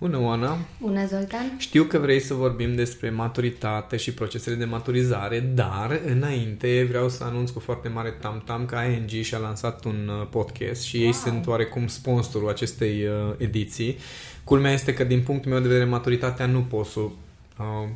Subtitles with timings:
[0.00, 0.58] Bună, Oana!
[0.80, 1.54] Bună, Zoltan!
[1.58, 7.24] Știu că vrei să vorbim despre maturitate și procesele de maturizare, dar înainte vreau să
[7.24, 11.06] anunț cu foarte mare tam-tam că ING și-a lansat un uh, podcast și wow.
[11.06, 13.96] ei sunt oarecum sponsorul acestei uh, ediții.
[14.44, 17.88] Culmea este că din punctul meu de vedere maturitatea nu pot să uh,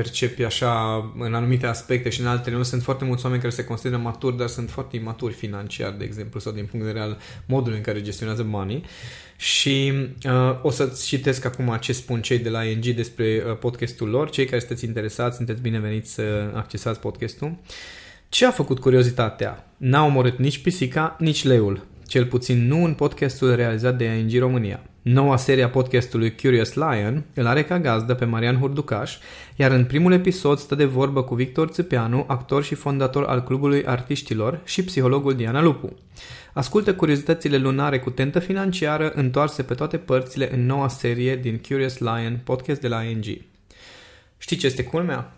[0.00, 0.72] percepi așa
[1.18, 2.62] în anumite aspecte și în altele nu.
[2.62, 6.40] Sunt foarte mulți oameni care se consideră maturi, dar sunt foarte imaturi financiar, de exemplu,
[6.40, 8.84] sau din punct de vedere al modului în care gestionează banii.
[9.36, 9.92] Și
[10.24, 14.30] uh, o să-ți citesc acum ce spun cei de la ING despre uh, podcastul lor.
[14.30, 17.58] Cei care sunteți interesați, sunteți bineveniți să accesați podcastul.
[18.28, 19.72] Ce a făcut curiozitatea?
[19.76, 21.86] N-a omorât nici pisica, nici leul.
[22.06, 24.89] Cel puțin nu în podcastul realizat de ING România.
[25.02, 29.16] Noua serie a podcastului Curious Lion îl are ca gazdă pe Marian Hurducaș,
[29.56, 33.86] iar în primul episod stă de vorbă cu Victor Țăpeanu, actor și fondator al Clubului
[33.86, 35.96] Artiștilor și psihologul Diana Lupu.
[36.52, 41.98] Ascultă curiozitățile lunare cu tentă financiară întoarse pe toate părțile în noua serie din Curious
[41.98, 43.24] Lion, podcast de la ING.
[44.38, 45.32] Știi ce este culmea?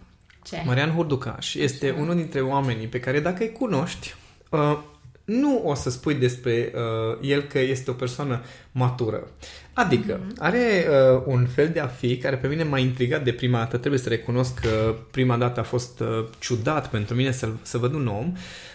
[0.44, 0.62] Ce?
[0.66, 4.14] Marian Hurducaș este unul dintre oamenii pe care dacă îi cunoști,
[4.50, 4.78] uh,
[5.25, 8.42] nu o să spui despre uh, el că este o persoană
[8.73, 9.28] matură.
[9.73, 10.39] Adică, mm-hmm.
[10.39, 13.77] are uh, un fel de a fi care pe mine m-a intrigat de prima dată.
[13.77, 17.95] Trebuie să recunosc că prima dată a fost uh, ciudat pentru mine să, să văd
[17.95, 18.33] un om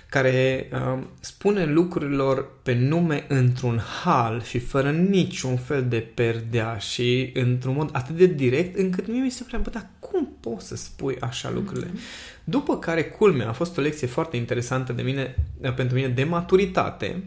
[0.09, 7.31] care uh, spune lucrurilor pe nume într-un hal și fără niciun fel de perdea și
[7.33, 10.75] într-un mod atât de direct încât mie mi se prea, bă, dar cum poți să
[10.75, 11.87] spui așa lucrurile?
[11.87, 12.43] Mm-hmm.
[12.43, 15.35] După care, culmea, a fost o lecție foarte interesantă de mine,
[15.75, 17.23] pentru mine de maturitate,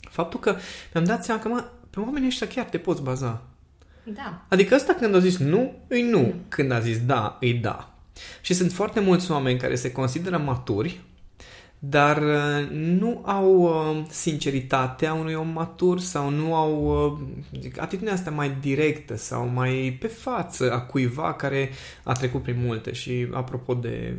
[0.00, 0.56] faptul că
[0.92, 3.42] mi-am dat seama că, mă, pe oamenii ăștia chiar te poți baza.
[4.04, 4.44] Da.
[4.48, 6.34] Adică ăsta când a zis nu, îi nu.
[6.48, 7.94] Când a zis da, îi da.
[8.40, 11.00] Și sunt foarte mulți oameni care se consideră maturi,
[11.84, 18.12] dar uh, nu au uh, sinceritatea unui om matur sau nu au uh, zic, atitudinea
[18.12, 21.70] asta mai directă sau mai pe față a cuiva care
[22.02, 22.92] a trecut prin multe.
[22.92, 24.16] Și apropo de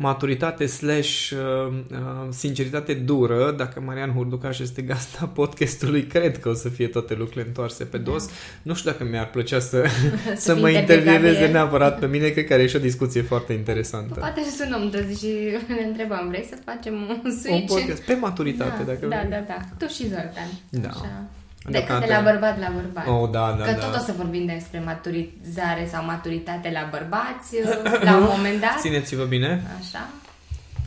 [0.00, 1.96] maturitate slash uh, uh,
[2.30, 7.46] sinceritate dură, dacă Marian Hurducaș este gasta podcastului, cred că o să fie toate lucrurile
[7.46, 8.26] întoarse pe dos.
[8.26, 8.32] Da.
[8.62, 9.84] Nu știu dacă mi-ar plăcea să,
[10.24, 14.14] să, să mă intervieveze neapărat pe mine, cred că are și o discuție foarte interesantă.
[14.18, 15.26] Poate să sunăm întâi și
[15.68, 16.94] ne întrebăm, vrei să facem
[17.24, 17.60] un switch?
[17.60, 19.30] Un podcast pe maturitate, da, dacă Da, vrei.
[19.30, 19.58] da, da.
[19.78, 20.48] Tu și Zoltan.
[20.70, 20.88] Da.
[20.88, 21.22] Așa.
[21.70, 23.06] De, de la bărbat la bărbat.
[23.06, 23.76] Oh, da, da, Că da.
[23.86, 27.54] tot o să vorbim despre maturizare sau maturitate la bărbați
[28.08, 28.76] la un moment dat.
[28.80, 29.62] Țineți-vă bine.
[29.80, 30.08] Așa.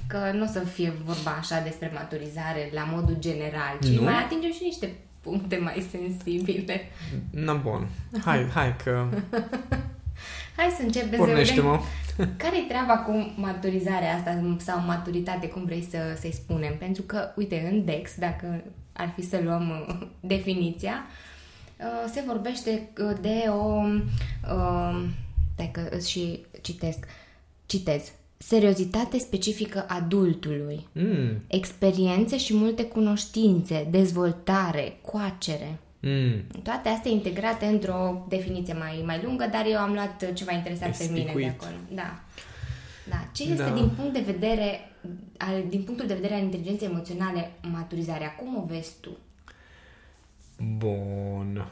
[0.07, 4.03] Că nu o să fie vorba așa despre maturizare la modul general, ci Nu?
[4.03, 6.81] mai atingem și niște puncte mai sensibile.
[7.31, 7.87] Na, bun.
[8.25, 9.05] Hai, hai că
[10.57, 11.69] Hai să începem să pornește-mă.
[11.71, 11.85] vedem
[12.37, 16.77] care-i treaba cu maturizarea asta sau maturitate, cum vrei să, să-i spunem.
[16.77, 18.63] Pentru că, uite, în DEX, dacă
[18.93, 20.93] ar fi să luăm uh, definiția,
[21.79, 23.81] uh, se vorbește uh, de o...
[24.53, 25.03] Uh,
[25.53, 27.05] stai că și citesc.
[27.65, 28.11] Citez.
[28.37, 30.87] Seriozitate specifică adultului.
[30.91, 35.79] Mm, Experiențe și multe cunoștințe, dezvoltare, coacere.
[36.01, 36.41] Mm.
[36.63, 40.97] Toate astea integrate într-o definiție mai, mai lungă, dar eu am luat ce m-a interesat
[40.97, 41.49] pe mine de Espicuit.
[41.59, 41.75] acolo.
[41.93, 42.19] Da.
[43.09, 43.27] Da.
[43.33, 43.69] Ce este Da.
[43.73, 44.91] din punct de vedere
[45.37, 48.35] al, din punctul de vedere al inteligenței emoționale maturizarea?
[48.35, 49.17] Cum o vezi tu?
[50.77, 51.65] Bun.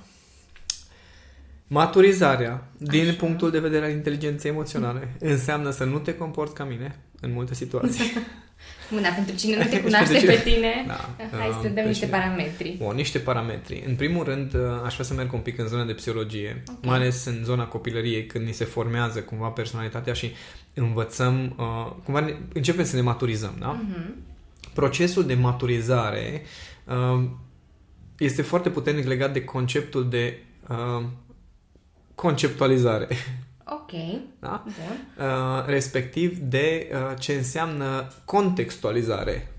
[1.67, 3.17] Maturizarea, din Așa.
[3.17, 7.53] punctul de vedere al inteligenței emoționale, înseamnă să nu te comporți ca mine în multe
[7.53, 8.03] situații.
[8.91, 11.09] Bun, dar pentru cine nu te Deci cunoaște pentru pe cine- tine, Da.
[11.37, 12.17] hai să Uh, dăm pe niște cine?
[12.17, 12.75] parametri.
[12.77, 13.83] Bun, niște parametri.
[13.87, 16.85] În primul rând, uh, aș vrea să merg un pic în zona de psihologie, Ok.
[16.85, 20.31] mai ales în zona copilăriei, când ni se formează cumva personalitatea și
[20.73, 23.67] învățăm, uh, cumva ne, începem să ne maturizăm, da?
[23.67, 24.15] Mhm.
[24.73, 26.41] Procesul de maturizare
[26.85, 27.23] uh,
[28.17, 30.37] este foarte puternic legat de conceptul de
[30.69, 31.03] uh,
[32.15, 33.07] conceptualizare,
[33.71, 33.91] Ok.
[34.39, 34.63] da?
[34.63, 35.25] Bun.
[35.25, 39.51] Uh, respectiv de uh, ce înseamnă contextualizare.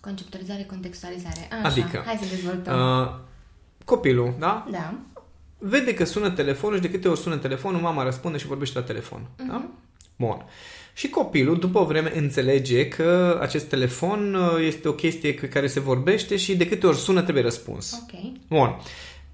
[0.00, 1.48] Conceptualizare, contextualizare.
[1.50, 3.00] Așa, Adică, hai să dezvoltăm.
[3.00, 3.10] Uh,
[3.84, 4.66] copilul, da?
[4.70, 4.94] da.
[5.58, 8.84] Vede că sună telefonul și de câte ori sună telefonul, mama răspunde și vorbește la
[8.84, 9.26] telefon.
[9.36, 9.68] Da?
[10.16, 10.44] Bun.
[10.94, 15.66] Și copilul, după o vreme, înțelege că acest telefon uh, este o chestie cu care
[15.66, 18.02] se vorbește și de câte ori sună trebuie răspuns.
[18.02, 18.20] Ok.
[18.48, 18.76] Bun.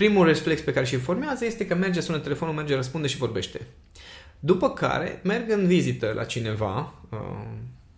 [0.00, 3.60] Primul reflex pe care și informează este că merge, sună telefonul, merge, răspunde și vorbește.
[4.38, 7.18] După care merg în vizită la cineva, uh,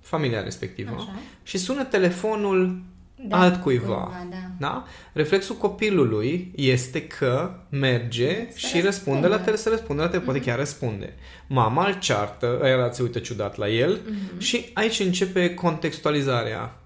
[0.00, 1.14] familia respectivă, Așa.
[1.42, 2.82] și sună telefonul
[3.28, 3.84] Da, altcuiva.
[3.94, 4.36] cuiva, da.
[4.58, 4.84] Da?
[5.12, 9.26] Reflexul copilului este că merge Să și răspunde răspundă.
[9.26, 11.14] la tele, să răspunde la tele, poate chiar răspunde.
[11.46, 14.00] Mama îl ceartă, ăia se uită ciudat la el
[14.38, 16.76] și aici începe contextualizarea.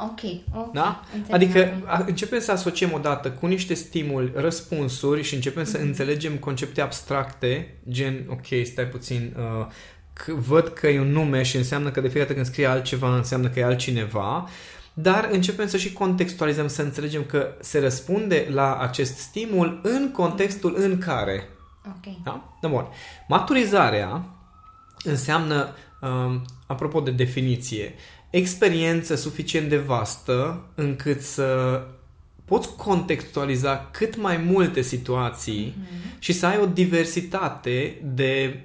[0.00, 0.20] Ok,
[0.54, 0.72] ok.
[0.72, 1.02] Da?
[1.14, 1.84] Înțeleg Adică acum.
[1.86, 7.74] a, începem să asociem odată cu niște stimuli răspunsuri și începem să înțelegem concepte abstracte,
[7.90, 9.66] gen, ok, stai puțin, uh,
[10.12, 13.16] că văd că e un nume și înseamnă că de fiecare dată când scrie altceva
[13.16, 14.48] înseamnă că e altcineva,
[14.94, 20.74] dar începem să și contextualizăm, să înțelegem că se răspunde la acest stimul în contextul
[20.78, 21.48] în care.
[21.86, 22.22] Ok.
[22.24, 22.56] Da?
[22.60, 22.86] Da, bun.
[23.28, 24.24] Maturizarea
[25.04, 27.94] înseamnă, um, apropo de definiție,
[28.32, 31.80] experiență suficient de vastă încât să
[32.44, 35.88] poți contextualiza cât mai multe situații Mhm.
[36.18, 38.60] și să ai o diversitate de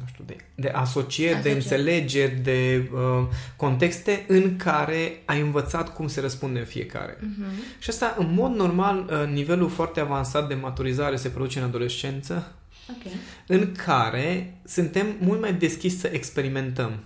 [0.00, 1.54] nu știu, de, de asocieri, de Asocieri.
[1.62, 3.26] înțelegeri, de uh,
[3.56, 7.16] contexte în care ai învățat cum se răspunde în fiecare.
[7.20, 7.44] Mhm.
[7.78, 12.52] Și asta, în mod normal, uh, nivelul foarte avansat de maturizare se produce în adolescență,
[12.90, 13.12] Ok.
[13.46, 16.98] în care suntem mult mai deschiși să experimentăm.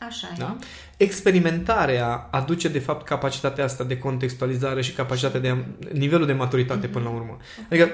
[0.00, 0.38] Așa e.
[0.38, 0.56] Da?
[0.96, 7.04] Experimentarea aduce, de fapt, capacitatea asta de contextualizare și capacitatea de nivelul de maturitate până
[7.04, 7.36] la urmă.
[7.70, 7.90] Adică,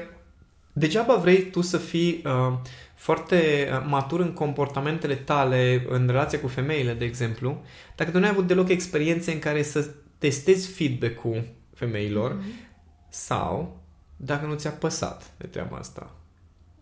[0.72, 2.52] degeaba vrei tu să fii uh,
[2.94, 7.62] foarte uh, matur în comportamentele tale în relația cu femeile, de exemplu,
[7.96, 12.42] dacă tu nu ai avut deloc experiențe în care să testezi feedback-ul femeilor
[13.08, 13.80] sau
[14.16, 16.10] dacă nu ți-a păsat de treaba asta.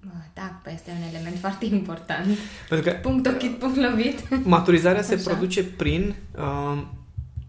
[0.05, 2.27] Bă, Da, păi este un element foarte important.
[2.69, 4.45] Pentru că Punct ochit, punct lovit.
[4.45, 5.31] Maturizarea se Așa.
[5.31, 6.83] produce prin uh,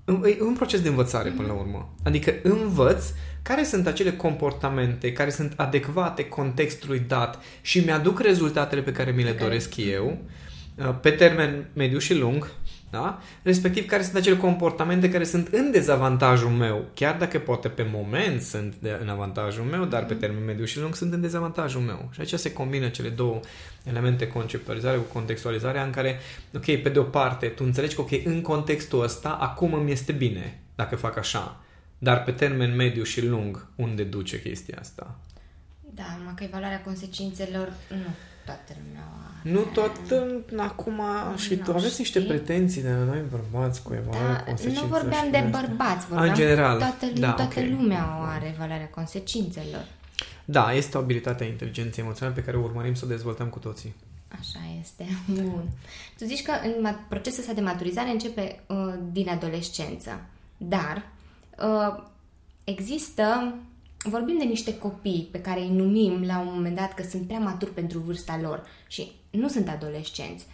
[0.06, 1.94] un, e un proces de învățare până la urmă.
[2.04, 3.06] Adică învăț
[3.42, 9.24] care sunt acele comportamente care sunt adecvate contextului dat și mi-aduc rezultatele pe care mi
[9.24, 10.18] le Pe care- doresc eu
[10.76, 12.52] uh, pe termen mediu și lung,
[12.94, 13.22] da?
[13.42, 18.42] respectiv care sunt acele comportamente care sunt în dezavantajul meu, chiar dacă poate pe moment
[18.42, 22.10] sunt de, în avantajul meu, dar pe termen mediu și lung sunt în dezavantajul meu.
[22.12, 23.40] Și aici se combină cele două
[23.84, 26.20] elemente, conceptualizare cu contextualizarea, în care,
[26.56, 30.12] ok, pe de o parte, tu înțelegi că, ok, în contextul ăsta, acum îmi este
[30.12, 31.62] bine dacă fac așa,
[31.98, 35.20] dar pe termen mediu și lung, unde duce chestia asta?
[35.96, 38.14] Da, numai că evaluarea consecințelor, nu
[38.46, 39.52] toată lumea o are.
[39.56, 41.02] Nu tot în, acum
[41.36, 42.32] și tu Nu aveți niște știi.
[42.32, 44.90] pretenții de la noi bărbați cu evaluarea Da, consecințelor.
[44.90, 45.60] nu vorbeam și de astea.
[45.62, 46.78] bărbați, în vorbeam general.
[46.78, 47.66] toată, da, toată ok.
[47.70, 49.86] lumea o are evaluarea consecințelor.
[50.46, 53.60] Da, este o abilitate a inteligenței emoționale pe care o urmărim să o dezvoltăm cu
[53.60, 53.96] toții.
[54.40, 55.06] Așa este.
[55.42, 55.64] Bun.
[56.18, 60.20] Tu zici că în ma- procesul ăsta de maturizare începe uh, din adolescență.
[60.58, 61.06] Dar
[61.60, 62.04] uh,
[62.64, 63.54] există,
[64.04, 67.40] vorbim de niște copii pe care îi numim la un moment dat că sunt prea
[67.40, 70.46] maturi pentru vârsta lor și nu sunt adolescenți.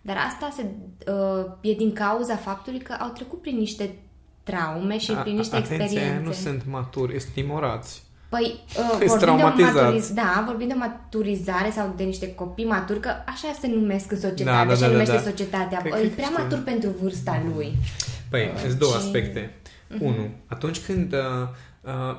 [0.00, 0.64] Dar asta se,
[1.12, 3.94] uh, e din cauza faptului că au trecut prin niște
[4.42, 6.22] traume și prin niște Atenție, experiențe.
[6.26, 8.02] nu sunt maturi, sunt timorați.
[8.28, 8.42] Păi,
[8.78, 9.96] uh, Sunt vorbim de, o traumatizați.
[10.10, 14.10] maturiz- da, vorbim de o maturizare sau de niște copii maturi, că așa se numesc
[14.12, 15.20] în societate, Da, da, așa da, da, numește da.
[15.22, 15.78] societatea.
[15.78, 16.42] Cred Cred că e prea știu.
[16.42, 17.72] matur pentru vârsta lui.
[18.30, 19.54] Păi, Uh, sunt două și- aspecte.
[20.00, 21.48] Unu, atunci când uh, uh,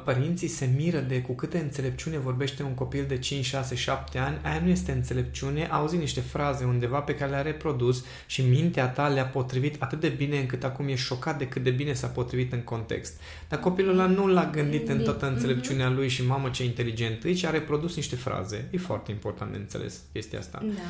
[0.04, 4.38] părinții se miră de cu câte înțelepciune vorbește un copil de 5, 6, 7 ani,
[4.44, 9.08] aia nu este înțelepciune, auzi niște fraze undeva pe care le-a reprodus și mintea ta
[9.08, 12.54] le-a potrivit atât de bine încât acum e șocat de cât de bine s-a potrivit
[12.54, 13.14] în context.
[13.50, 17.34] Dar copilul ăla nu l-a gândit în toată înțelepciunea lui și mamă ce inteligent e,
[17.34, 18.68] ci a reprodus niște fraze.
[18.72, 20.60] E foarte important de înțeles chestia asta.
[20.64, 20.82] Da.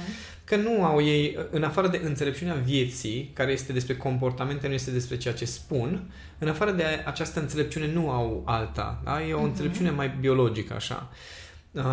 [0.45, 4.91] Că nu au ei, în afară de înțelepciunea vieții, care este despre comportamente, nu este
[4.91, 9.01] despre ceea ce spun, în afară de această înțelepciune nu au alta.
[9.03, 9.23] Da?
[9.23, 11.09] E o înțelepciune mai biologică, așa.
[11.71, 11.83] Uh,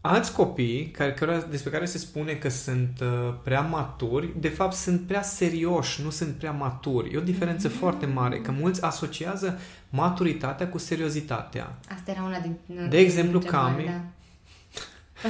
[0.00, 4.74] alți copii care, care, despre care se spune că sunt uh, prea maturi, de fapt
[4.74, 7.14] sunt prea serioși, nu sunt prea maturi.
[7.14, 11.78] E o diferență foarte mare, că mulți asociază maturitatea cu seriozitatea.
[11.94, 12.56] Asta era una din...
[12.88, 13.84] De exemplu, din întrebări, Cami.
[13.84, 14.00] Da.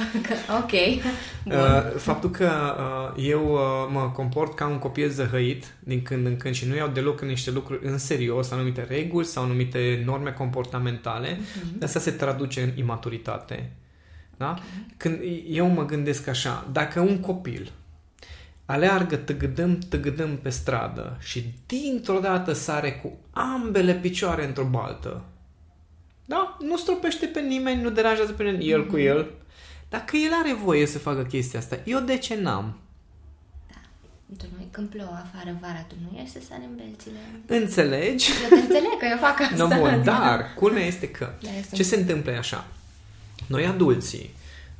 [0.61, 0.71] ok.
[1.45, 1.53] Bun.
[1.55, 2.75] Uh, faptul că
[3.17, 3.59] uh, eu uh,
[3.91, 7.27] mă comport ca un copil zăhăit din când în când și nu iau deloc în
[7.27, 11.83] niște lucruri în serios, anumite reguli sau anumite norme comportamentale, Mhm.
[11.83, 13.71] asta se traduce în imaturitate.
[14.37, 14.55] Da?
[14.97, 17.71] Când eu mă gândesc așa, dacă un copil
[18.65, 25.21] aleargă tăgădăm, tăgădăm pe stradă și dintr-o dată sare cu ambele picioare într-o baltă,
[26.25, 26.57] da?
[26.61, 29.31] Nu stropește pe nimeni, nu deranjează pe nimeni, el cu el.
[29.97, 32.77] Dacă el are voie să facă chestia asta, eu de ce n-am?
[34.37, 37.19] Tu nu când plouă afară vara, tu nu ești să sari în belțile.
[37.63, 38.29] Înțelegi?
[38.43, 39.55] Eu te înțeleg că eu fac asta.
[39.55, 42.67] No, bun, adică- dar culmea este că Da, este ce se întâmplă e așa.
[43.47, 44.29] Noi adulții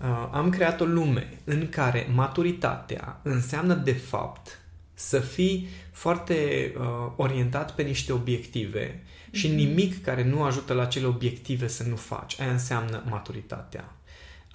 [0.01, 4.59] uh, am creat o lume în care maturitatea înseamnă de fapt
[4.93, 11.05] să fii foarte uh, orientat pe niște obiective și nimic care nu ajută la acele
[11.05, 12.39] obiective să nu faci.
[12.39, 13.94] Aia înseamnă maturitatea.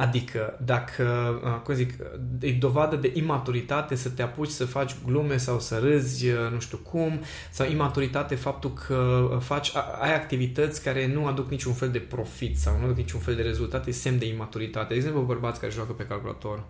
[0.00, 1.04] Adică, dacă,
[1.44, 1.94] uh, cum zic,
[2.40, 6.60] e dovadă de imaturitate să te apuci să faci glume sau să râzi, uh, nu
[6.60, 11.90] știu cum, sau imaturitate faptul că uh, faci, ai activități care nu aduc niciun fel
[11.90, 14.88] de profit sau nu aduc niciun fel de rezultate, e semn de imaturitate.
[14.88, 16.64] De exemplu, bărbați care joacă pe calculator.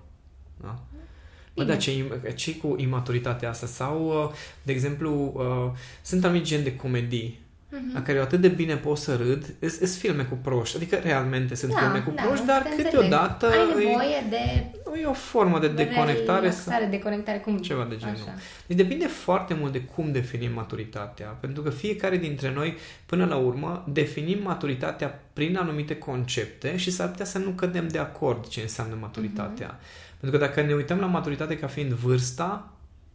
[0.61, 0.83] Da?
[1.55, 3.67] Bă, da, ce, ce cu imaturitatea asta?
[3.67, 4.33] Sau,
[4.63, 5.41] de exemplu,
[6.03, 7.39] sunt anumiți gen de comedii
[7.71, 7.95] uh-huh.
[7.95, 11.55] la care eu atât de bine pot să râd, sunt filme cu proști, adică realmente
[11.55, 15.59] sunt da, filme cu da, proști, dar câteodată ai nevoie e, de e o formă
[15.59, 16.41] de deconectare.
[16.41, 18.15] Relaxare, deconectare, cum ceva de genul.
[18.15, 18.35] Așa.
[18.67, 23.37] Deci depinde foarte mult de cum definim maturitatea, pentru că fiecare dintre noi, până la
[23.37, 28.61] urmă, definim maturitatea prin anumite concepte și s-ar putea să nu cădem de acord ce
[28.61, 29.77] înseamnă maturitatea.
[29.77, 30.19] Uh-huh.
[30.21, 32.73] Pentru că dacă ne uităm la maturitate ca fiind vârsta,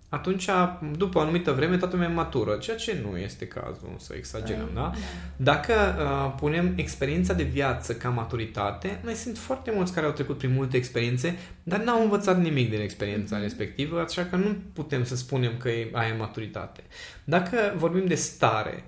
[0.10, 0.50] atunci,
[0.98, 4.70] după o anumită vreme, toată lumea e matură, ceea ce nu este cazul, să exagerăm,
[4.74, 4.82] da?
[4.82, 4.94] da?
[5.36, 10.38] Dacă uh, punem experiența de viață ca maturitate, mai sunt foarte mulți care au trecut
[10.38, 13.42] prin multe experiențe, dar n-au învățat nimic din experiența mm-hmm.
[13.42, 16.84] respectivă, așa că nu putem să spunem că e aia maturitate.
[17.24, 18.84] Dacă vorbim de stare,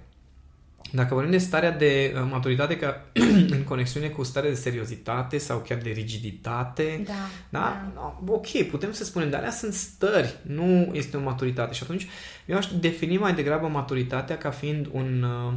[0.92, 3.06] dacă vorbim de starea de uh, maturitate ca
[3.56, 7.14] în conexiune cu starea de seriozitate sau chiar de rigiditate, da,
[7.50, 7.60] da?
[7.60, 7.92] da.
[7.96, 11.74] No, ok, putem să spunem, dar alea sunt stări, nu este o maturitate.
[11.74, 12.08] Și atunci
[12.46, 15.54] eu aș defini mai degrabă maturitatea ca fiind un, uh,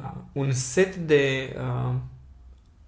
[0.00, 1.94] uh, un set de uh,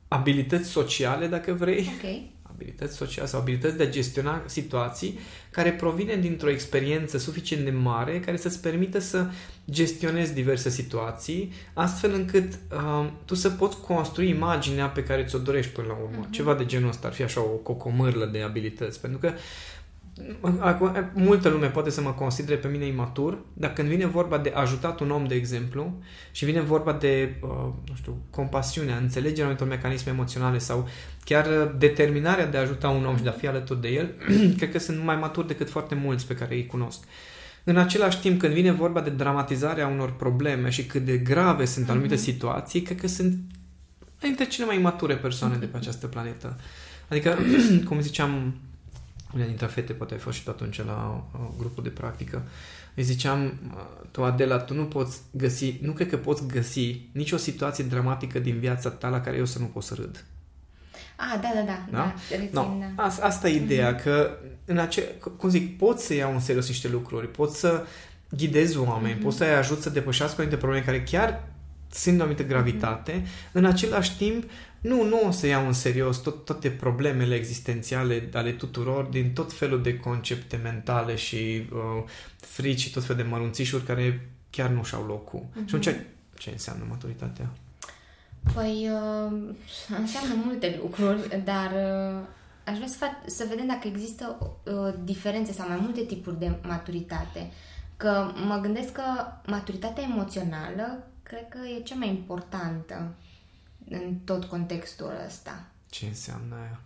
[0.08, 5.18] abilități sociale, dacă vrei, okay abilități sociale sau abilități de a gestiona situații
[5.50, 9.26] care provine dintr-o experiență suficient de mare care să-ți permită să
[9.70, 15.72] gestionezi diverse situații astfel încât uh, tu să poți construi imaginea pe care ți-o dorești
[15.72, 16.26] până la urmă.
[16.26, 16.30] Uh-huh.
[16.30, 19.00] Ceva de genul ăsta ar fi așa o cocomârlă de abilități.
[19.00, 19.40] Pentru că uh,
[20.58, 24.52] Acum, multă lume poate să mă considere pe mine imatur, dar când vine vorba de
[24.54, 25.98] ajutat un om, de exemplu,
[26.30, 27.48] și vine vorba de, uh,
[27.88, 30.88] nu știu, compasiunea, înțelegerea anumitor mecanisme emoționale sau
[31.24, 34.14] chiar determinarea de a ajuta un om și de a fi alături de el,
[34.58, 37.04] cred că sunt mai maturi decât foarte mulți pe care îi cunosc.
[37.64, 41.90] În același timp, când vine vorba de dramatizarea unor probleme și cât de grave sunt
[41.90, 42.18] anumite mm-hmm.
[42.18, 43.38] situații, cred că sunt
[44.20, 46.56] dintre cele mai mature persoane de pe această planetă.
[47.08, 47.38] Adică,
[47.88, 48.54] cum ziceam
[49.34, 52.42] una dintre fete, poate ai fost și tu atunci la uh, grupul de practică,
[52.94, 57.36] îi ziceam, uh, tu Adela, tu nu poți găsi, nu cred că poți găsi nicio
[57.36, 60.24] situație dramatică din viața ta la care eu să nu pot să râd.
[61.16, 61.86] Ah, da, da, da.
[61.90, 61.98] da?
[61.98, 62.76] da rețin, no.
[62.96, 63.02] da.
[63.02, 64.02] Asta, asta e ideea, mm-hmm.
[64.02, 67.84] că în ace- cum zic, poți să iau în serios niște lucruri, poți să
[68.30, 69.22] ghidezi oameni, mm-hmm.
[69.22, 71.48] poți să-i ajut să depășească anumite probleme care chiar
[71.88, 73.52] simt o anumită gravitate, mm-hmm.
[73.52, 74.44] în același timp
[74.82, 79.52] nu, nu o să iau în serios tot, toate problemele existențiale ale tuturor din tot
[79.52, 82.02] felul de concepte mentale și uh,
[82.36, 85.40] frici și tot felul de mărunțișuri care chiar nu și-au locul.
[85.40, 85.68] Mm-hmm.
[85.68, 85.96] Și atunci,
[86.38, 87.50] ce înseamnă maturitatea?
[88.54, 89.54] Păi, uh,
[90.02, 92.20] înseamnă multe lucruri, dar uh,
[92.64, 96.52] aș vrea să, fac, să vedem dacă există uh, diferențe sau mai multe tipuri de
[96.62, 97.50] maturitate.
[97.96, 99.02] Că mă gândesc că
[99.46, 103.14] maturitatea emoțională cred că e cea mai importantă
[103.92, 105.64] în tot contextul ăsta.
[105.90, 106.80] Ce înseamnă aia?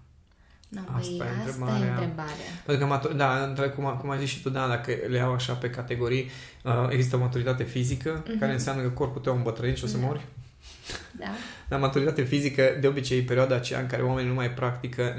[0.69, 2.51] No, asta, păi, e, asta e întrebarea.
[2.65, 5.53] Pentru că, matur- da, cum, cum ai zis și tu, da, dacă le iau așa
[5.53, 6.31] pe categorii,
[6.65, 8.39] uh, există o maturitate fizică, uh-huh.
[8.39, 10.07] care înseamnă că corpul tău îmbătrânit și o să da.
[10.07, 10.27] mori.
[11.19, 11.27] Da.
[11.69, 15.15] La maturitate fizică, de obicei, e perioada aceea în care oamenii nu mai practică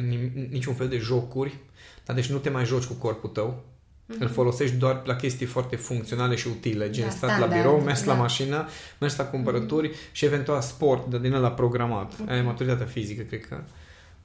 [0.50, 1.58] niciun fel de jocuri,
[2.06, 3.64] da, deci nu te mai joci cu corpul tău,
[4.08, 4.20] Mm-hmm.
[4.20, 7.80] Îl folosești doar la chestii foarte funcționale și utile, gen da, stat standard, la birou,
[7.80, 8.14] mers da.
[8.14, 8.68] la mașină,
[9.00, 10.12] mers la cumpărături mm-hmm.
[10.12, 12.14] și eventual sport, de din la programat.
[12.14, 12.30] Mm-hmm.
[12.30, 13.64] Aia e maturitatea fizică, cred că.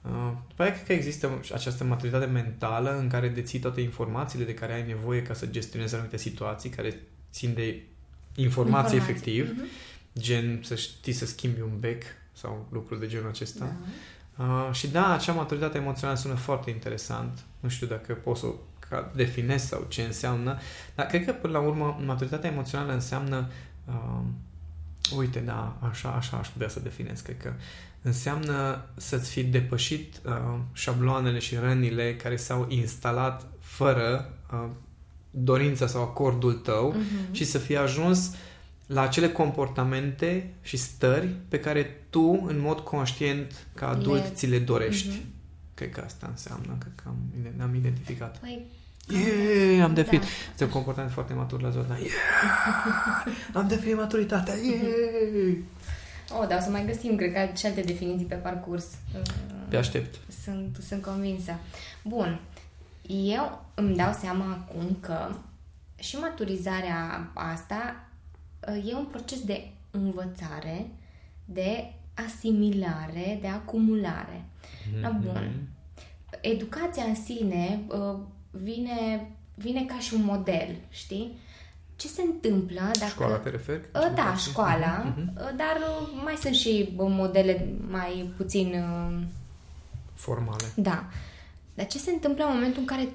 [0.01, 4.53] Uh, după aia cred că există această maturitate mentală în care deții toate informațiile de
[4.53, 6.95] care ai nevoie ca să gestionezi anumite situații care
[7.31, 7.81] țin de
[8.35, 8.97] informație, informație.
[8.97, 10.19] efectiv, mm-hmm.
[10.19, 13.75] gen să știi să schimbi un bec sau lucruri de genul acesta.
[14.37, 14.43] Da.
[14.43, 17.39] Uh, și da, acea maturitate emoțională sună foarte interesant.
[17.59, 18.47] Nu știu dacă poți să
[18.93, 20.57] ca definezi sau ce înseamnă,
[20.95, 23.49] dar cred că până la urmă maturitatea emoțională înseamnă
[23.85, 24.21] uh,
[25.17, 27.53] uite, da, așa, așa aș putea să definez, cred că
[28.01, 34.69] înseamnă să-ți fi depășit uh, șabloanele și rănile care s-au instalat fără uh,
[35.29, 37.31] dorința sau acordul tău uh-huh.
[37.31, 38.35] și să fi ajuns
[38.85, 44.29] la acele comportamente și stări pe care tu, în mod conștient, ca adult, le...
[44.29, 45.17] ți le dorești.
[45.17, 45.31] Uh-huh.
[45.73, 47.17] Cred că asta înseamnă, cred că am,
[47.61, 48.39] am identificat.
[48.39, 48.65] Păi,
[49.09, 50.21] Yeah, am definit.
[50.21, 50.27] Da.
[50.51, 51.95] Este un comportament foarte matur la zona.
[51.95, 52.11] Yeah!
[53.53, 54.53] am definit maturitatea.
[54.53, 55.55] Yeah!
[56.39, 58.85] Oh, dar o să mai găsim, cred că, și alte definiții pe parcurs.
[59.69, 60.15] Te aștept.
[60.43, 61.55] Sunt, sunt convinsă.
[62.03, 62.39] Bun.
[63.07, 65.35] Eu îmi dau seama acum că
[65.95, 68.03] și maturizarea asta
[68.89, 70.87] e un proces de învățare,
[71.45, 71.93] de
[72.27, 74.43] asimilare, de acumulare.
[74.45, 75.01] Mm-hmm.
[75.01, 75.21] La Mhm.
[75.23, 75.51] bun.
[76.41, 78.15] Educația în sine uh,
[78.61, 81.37] vine, vine ca și un model, știi?
[81.95, 83.05] Ce se întâmplă dacă...
[83.11, 83.81] Școala te referi?
[83.95, 85.31] Uh, Da, școala, Mhm.
[85.37, 88.67] uh, dar uh, mai sunt și uh, modele mai puțin...
[88.73, 89.21] uh,
[90.13, 90.63] Formale.
[90.75, 91.05] Da.
[91.73, 93.09] Dar ce se întâmplă în momentul în care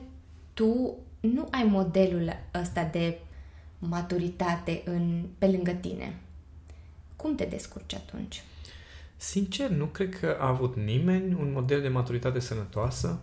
[0.54, 3.18] tu nu ai modelul ăsta de
[3.78, 6.16] maturitate în, pe lângă tine?
[7.16, 8.42] Cum te descurci atunci?
[9.16, 13.20] Sincer, nu cred că a avut nimeni un model de maturitate sănătoasă.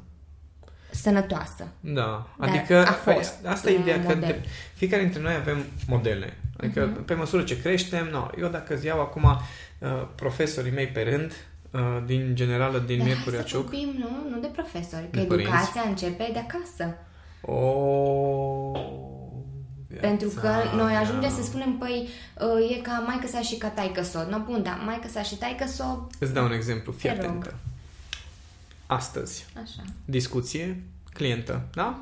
[1.01, 1.67] Sănătoasă.
[1.79, 4.19] Da, Dar adică a fost păi, asta e un ideea că model.
[4.19, 6.33] de, fiecare dintre noi avem modele.
[6.57, 7.05] Adică uh-huh.
[7.05, 11.31] pe măsură ce creștem, no, eu dacă îți iau acum uh, profesorii mei pe rând,
[11.71, 14.29] uh, din generală din Dar hai Miercurea să Ciuc, vorbim, nu?
[14.35, 15.51] Nu de profesori, că De părinți.
[15.51, 16.97] educația începe de acasă.
[17.41, 17.59] o...
[20.01, 20.99] Pentru că viața noi mea.
[20.99, 22.07] ajungem să spunem, păi,
[22.39, 24.19] uh, e ca maică sa și ca taică so.
[24.29, 27.53] No, bun, da, maică sa și taică so, Îți dau un exemplu, fii Te rog.
[28.87, 29.03] Atentă.
[29.03, 29.83] Astăzi, așa.
[30.05, 31.99] discuție, clientă, da?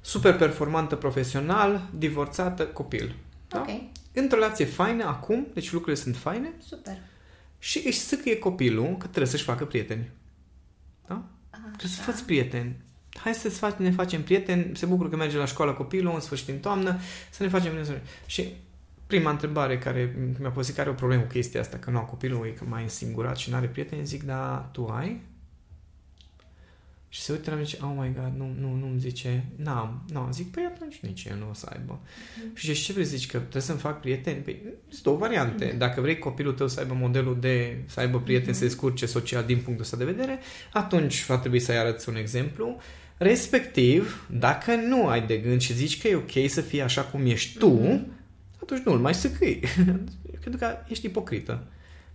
[0.00, 3.14] Super performantă profesional, divorțată, copil.
[3.48, 3.60] Da?
[3.60, 3.68] Ok,
[4.12, 6.98] Într-o relație faină acum, deci lucrurile sunt faine, super.
[7.58, 10.10] și își sâcâie copilul că trebuie să-și facă prieteni.
[11.06, 11.24] Da?
[11.50, 12.76] Trebuie să faci prieteni.
[13.16, 16.48] Hai să faci, ne facem prieteni, se bucură că merge la școală copilul, în sfârșit
[16.48, 16.98] în toamnă,
[17.30, 18.02] să ne facem prieteni.
[18.26, 18.52] Și
[19.06, 22.46] prima întrebare care mi-a pus care are o problemă cu chestia asta, că nu, copilul
[22.46, 25.20] e mai însingurat și nu are prieteni, zic, da, tu ai?
[27.10, 30.02] Și se uită la mine și zice, oh my god, nu, nu, nu-mi zice, n-am,
[30.12, 32.00] nu, zic, păi atunci nici el nu o să aibă.
[32.54, 34.36] Și zice, ce vrei să zici, că trebuie să-mi fac prieteni?
[34.36, 35.74] Păi, sunt două variante.
[35.78, 39.44] Dacă vrei copilul tău să aibă modelul de, să aibă prieteni, să se descurce social
[39.44, 40.38] din punctul ăsta de vedere,
[40.72, 42.76] atunci va trebui să-i arăți un exemplu.
[43.16, 47.26] Respectiv, dacă nu ai de gând și zici că e ok să fie așa cum
[47.26, 48.06] ești tu,
[48.62, 49.60] atunci nu-l mai săcâi.
[50.42, 51.66] Pentru că ești ipocrită.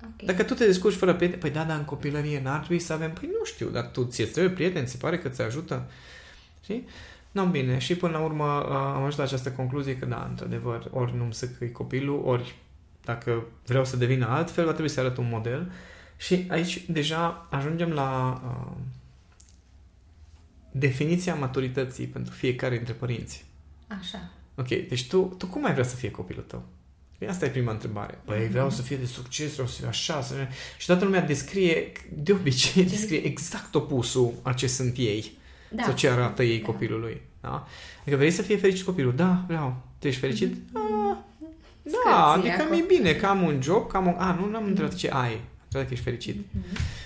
[0.04, 0.26] Ok.
[0.26, 3.14] Dacă tu te descurci fără prieteni, păi da, dar în copilărie n-ar trebui să avem,
[3.14, 5.86] păi nu știu, dar tu ți trebuie prieteni, se pare că ți ajută.
[6.64, 6.88] Știi?
[7.32, 7.78] Nu, bine.
[7.78, 11.34] Și până la urmă uh, am ajuns la această concluzie că da, într-adevăr, ori nu-mi
[11.34, 12.56] săcăi copilul, ori
[13.04, 15.72] dacă vreau să devină altfel, va trebui să arăt un model.
[16.18, 18.78] Și aici deja ajungem la uh,
[20.72, 23.46] definiția maturității pentru fiecare dintre părinți.
[24.00, 24.32] Așa.
[24.56, 26.64] Ok, deci tu, tu cum ai vrea să fie copilul tău?
[27.24, 28.20] Păi Asta e prima întrebare.
[28.26, 30.48] Păi vreau să fie de succes, vreau să fie așa, să fie...
[30.78, 35.32] Și toată lumea descrie, de obicei, descrie exact opusul a ce sunt ei.
[35.70, 35.84] Da.
[35.84, 36.66] Sau ce arată ei Da.
[36.66, 37.22] copilului.
[37.42, 37.68] Da?
[38.02, 39.16] Adică vrei să fie fericit copilul?
[39.16, 39.82] Da, vreau.
[40.00, 40.54] Tu ești fericit?
[40.74, 40.82] Ah,
[41.82, 42.70] da, Scălție adică acolo.
[42.76, 44.14] mi-e bine că am un job, că am un...
[44.18, 45.32] A, nu, n-am întrebat ce ai.
[45.32, 46.46] Am întrebat că ești fericit.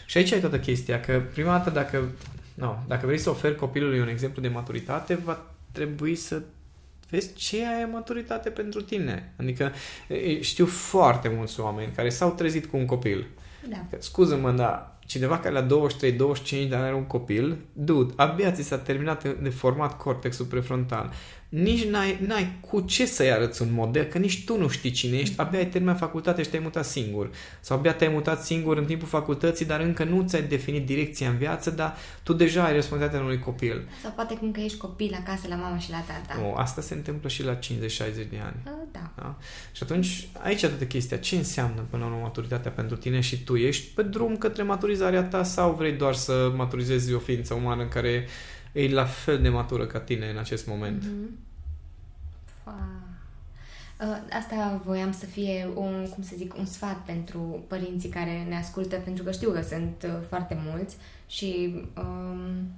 [0.06, 2.08] Și aici e toată chestia, că prima dată dacă,
[2.53, 6.41] no, dacă vrei să oferi copilului un exemplu de maturitate, va trebui să
[7.10, 9.34] vezi ce e maturitate pentru tine.
[9.38, 9.72] Adică
[10.08, 13.28] e, știu foarte mulți oameni care s-au trezit cu un copil.
[13.70, 13.86] Da.
[13.89, 15.67] Că, scuză-mă, dar cineva care la 23-25
[16.50, 21.12] de ani are un copil, dude, abia ți s-a terminat de format cortexul prefrontal.
[21.49, 25.17] Nici n-ai, n-ai cu ce să-i arăți un model, că nici tu nu știi cine
[25.17, 27.29] ești, abia ai terminat facultatea și te-ai mutat singur.
[27.60, 31.38] Sau abia te-ai mutat singur în timpul facultății, dar încă nu ți-ai definit direcția în
[31.38, 33.88] viață, dar tu deja ai responsabilitatea unui copil.
[34.01, 36.41] Sau poate cum că ești copil acasă la mama și la tata.
[36.45, 37.60] O, asta se întâmplă și la 50-60
[38.29, 38.55] de ani.
[38.65, 39.12] Uh, Da.
[39.15, 39.36] Da?
[39.71, 41.17] Și atunci, aici e toată chestia.
[41.17, 45.23] Ce înseamnă până la urmă maturitatea pentru tine și tu ești pe drum către maturizarea
[45.23, 48.27] ta sau vrei doar să maturizezi o ființă umană care
[48.77, 51.03] e la fel de matură ca tine în acest moment?
[51.03, 51.37] Mhm.
[52.63, 52.89] Fa.
[54.01, 58.57] Uh, Asta voiam să fie un, cum să zic, un sfat pentru părinții care ne
[58.57, 60.95] ascultă, pentru că știu că sunt uh, foarte mulți
[61.27, 62.71] și um,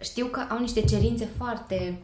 [0.00, 1.98] știu că au niște cerințe foarte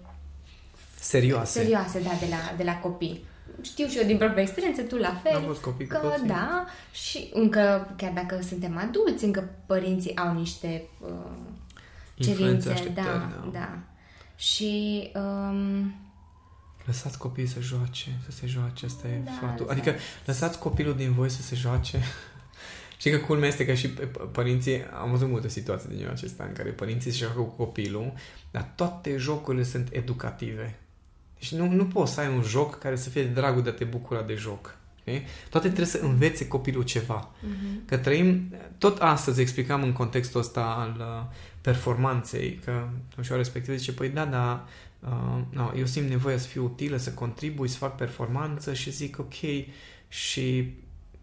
[1.00, 1.58] Serioase.
[1.60, 3.24] serioase da, de, la, de la copii.
[3.62, 5.36] Știu și eu din propria experiență, tu la fel.
[5.36, 6.26] Am fost copii cu că toții.
[6.26, 11.57] da, și încă, chiar dacă suntem adulți, încă părinții au niște uh, Influențe,
[12.24, 12.70] cerințe.
[12.70, 13.12] așteptări, Da,
[13.44, 13.50] da.
[13.52, 13.78] da.
[14.36, 15.94] Și um,
[16.84, 19.66] Lăsați copiii să joace, să se joace, asta e Da, sfatul.
[19.66, 19.70] lăsați.
[19.88, 22.00] Adică lăsați copilul din voi să se joace.
[22.98, 26.12] Știi că culmea este că și p- p- părinții, am văzut multe situații din genul
[26.12, 28.12] acesta în care părinții se joacă cu copilul,
[28.50, 30.78] dar toate jocurile sunt educative.
[31.38, 33.72] Deci nu, nu poți să ai un joc care să fie de dragul de a
[33.72, 34.76] te bucura de joc.
[35.00, 35.24] Okay?
[35.50, 37.30] Toate trebuie să învețe copilul ceva.
[37.40, 37.84] mhm.
[37.86, 41.36] Că trăim, tot astăzi explicam în contextul ăsta al uh,
[41.72, 42.70] performanței, că
[43.10, 44.68] domnișoara respectivă zice, păi da, da,
[45.00, 49.18] uh, no, eu simt nevoia să fiu utilă, să contribui, să fac performanță și zic,
[49.18, 49.34] ok,
[50.08, 50.74] și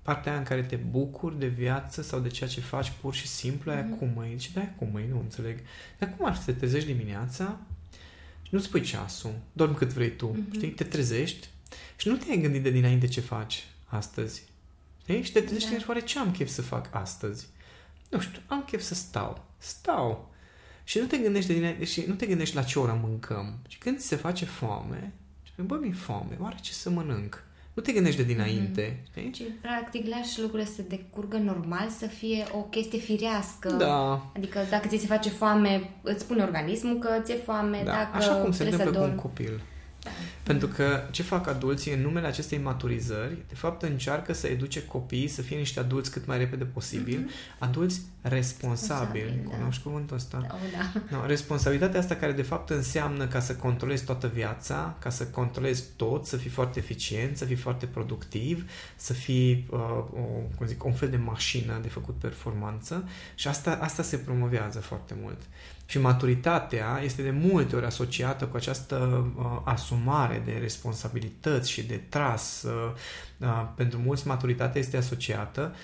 [0.01, 3.27] partea aia în care te bucuri de viață sau de ceea ce faci pur și
[3.27, 3.97] simplu, aia Mhm.
[3.97, 4.33] cum măi?
[4.37, 5.05] Zice, da, aia cum măi?
[5.09, 5.59] Nu înțeleg.
[5.99, 7.57] Dar cum ar fi să te trezești dimineața
[8.41, 10.53] și nu-ți pui ceasul, dormi cât vrei tu, Mhm.
[10.53, 10.69] știi?
[10.69, 11.47] Te trezești
[11.95, 14.43] și nu te-ai gândit de dinainte ce faci astăzi.
[15.05, 15.23] Ei?
[15.23, 15.85] Și te trezești da.
[15.87, 17.47] oare ce am chef să fac astăzi?
[18.09, 19.45] Nu știu, am chef să stau.
[19.57, 20.33] Stau.
[20.87, 23.59] Și nu te gândești, de, și nu te gândești la ce oră mâncăm.
[23.67, 25.13] Și când ți se face foame,
[25.57, 27.43] bă, mi-e foame, oare ce să mănânc?
[27.73, 29.03] Nu te gândești de dinainte.
[29.15, 29.31] Mm.
[29.31, 33.69] Ci, practic, lași lucrurile să decurgă normal, să fie o chestie firească.
[33.69, 34.31] Da.
[34.35, 37.81] Adică dacă ți se face foame, îți spune organismul că ți-e foame.
[37.85, 37.91] Da.
[37.91, 39.61] Dacă Așa cum se întâmplă să cu un copil.
[40.43, 45.27] Pentru că ce fac adulții în numele acestei maturizări, de fapt încearcă să educe copiii
[45.27, 47.59] să fie niște adulți cât mai repede posibil, mm-hmm.
[47.59, 49.23] adulți responsabili.
[49.23, 49.55] Responsabil, da.
[49.55, 50.47] Cunoști cuvântul ăsta?
[50.51, 51.17] Oh, da.
[51.17, 55.83] No, responsabilitatea asta care de fapt înseamnă ca să controlezi toată viața, ca să controlezi
[55.95, 60.21] tot, să fii foarte eficient, să fii foarte productiv, să fii uh, o,
[60.57, 65.15] cum zic, un fel de mașină de făcut performanță și asta, asta se promovează foarte
[65.21, 65.41] mult.
[65.85, 72.01] Și maturitatea este de multe ori asociată cu această uh, asumare de responsabilități și de
[72.09, 72.63] tras.
[72.63, 72.91] Uh,
[73.37, 75.75] uh, pentru mulți maturitatea este asociată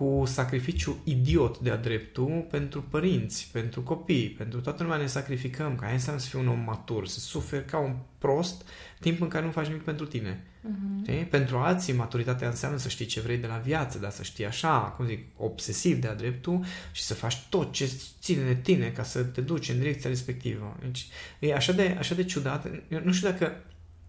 [0.00, 5.84] cu sacrificiu idiot de-a dreptul pentru părinți, pentru copii, pentru toată lumea ne sacrificăm, ca
[5.84, 8.68] aia înseamnă să fii un om matur, să suferi ca un prost
[9.00, 10.44] timp în care nu faci nimic pentru tine.
[10.60, 11.28] Uh-huh.
[11.30, 14.78] Pentru alții, maturitatea înseamnă să știi ce vrei de la viață, dar să știi așa,
[14.78, 19.22] cum zic, obsesiv de-a dreptul și să faci tot ce ține de tine ca să
[19.22, 20.76] te duci în direcția respectivă.
[20.82, 21.06] Deci,
[21.38, 22.66] e așa de, așa de ciudat.
[22.88, 23.64] Eu nu știu dacă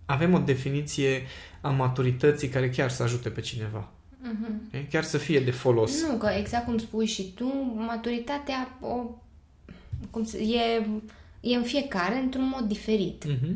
[0.05, 1.21] avem o definiție
[1.61, 3.91] a maturității care chiar să ajute pe cineva.
[4.11, 4.89] Uh-huh.
[4.89, 6.01] Chiar să fie de folos.
[6.01, 9.19] Nu, că exact cum spui și tu, maturitatea o,
[10.09, 10.85] cum să, e,
[11.39, 13.25] e în fiecare într-un mod diferit.
[13.27, 13.55] Uh-huh.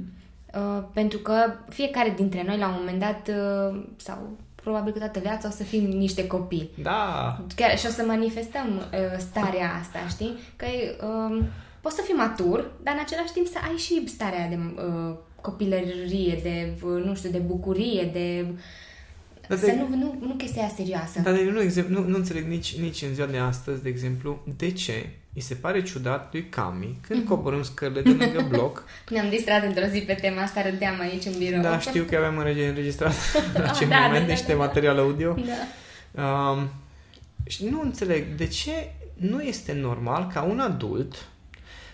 [0.56, 1.34] Uh, pentru că
[1.70, 5.64] fiecare dintre noi la un moment dat uh, sau probabil că toată viața o să
[5.64, 6.70] fim niște copii.
[6.82, 7.38] Da.
[7.56, 10.38] Chiar și o să manifestăm uh, starea asta, știi?
[10.56, 11.44] Că uh,
[11.82, 16.40] poți să fii matur, dar în același timp să ai și starea de uh, copilărie,
[16.44, 18.56] de, uh, nu știu, de bucurie, de uh,
[19.48, 21.20] dar de, să nu, nu, nu chestia serioasă.
[21.20, 24.72] Dar de, nu, nu, nu înțeleg nici, nici în ziua de astăzi, de exemplu, de
[24.72, 27.28] ce îi se pare ciudat lui Cami când mm-hmm.
[27.28, 28.84] coborâm scările de lângă bloc.
[29.10, 31.62] Ne-am distrat într-o zi pe tema asta, râdeam aici în birou.
[31.62, 33.14] Da, știu că aveam înregistrat
[33.56, 35.36] în acel da, moment da, niște da, material audio.
[36.12, 36.24] Da.
[36.24, 36.70] Um,
[37.48, 41.28] și nu înțeleg de ce nu este normal ca un adult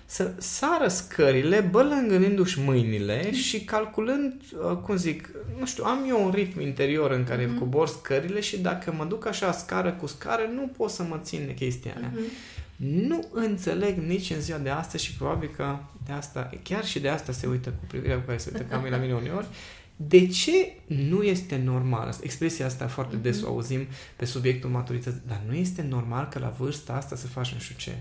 [0.05, 6.31] să sară scările bălângânindu-și mâinile și calculând, uh, cum zic, nu știu, am eu un
[6.31, 7.59] ritm interior în care mm-hmm.
[7.59, 11.43] cobor scările și dacă mă duc așa scară cu scară, nu pot să mă țin
[11.45, 12.11] de chestia aia.
[12.11, 12.59] Mm-hmm.
[12.83, 17.09] Nu înțeleg nici în ziua de astăzi și probabil că de asta, chiar și de
[17.09, 19.47] asta se uită cu privirea cu care se uită cam la mine uneori,
[19.95, 22.15] de ce nu este normal?
[22.21, 23.51] Expresia asta foarte des o mhm.
[23.51, 27.59] auzim pe subiectul maturității, dar nu este normal că la vârsta asta să faci nu
[27.59, 27.95] știu ce.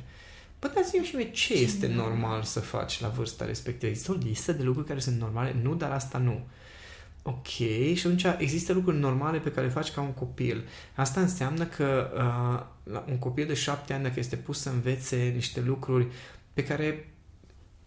[0.60, 3.90] Bă, dar zi și mie ce este normal să faci la vârsta respectivă.
[3.90, 5.56] Există o listă de lucruri care sunt normale?
[5.62, 6.40] Nu, dar asta nu.
[7.22, 10.64] Ok, și atunci există lucruri normale pe care le faci ca un copil.
[10.94, 12.10] Asta înseamnă că
[12.84, 16.06] uh, un copil de șapte ani, dacă este pus să învețe niște lucruri
[16.52, 17.14] pe care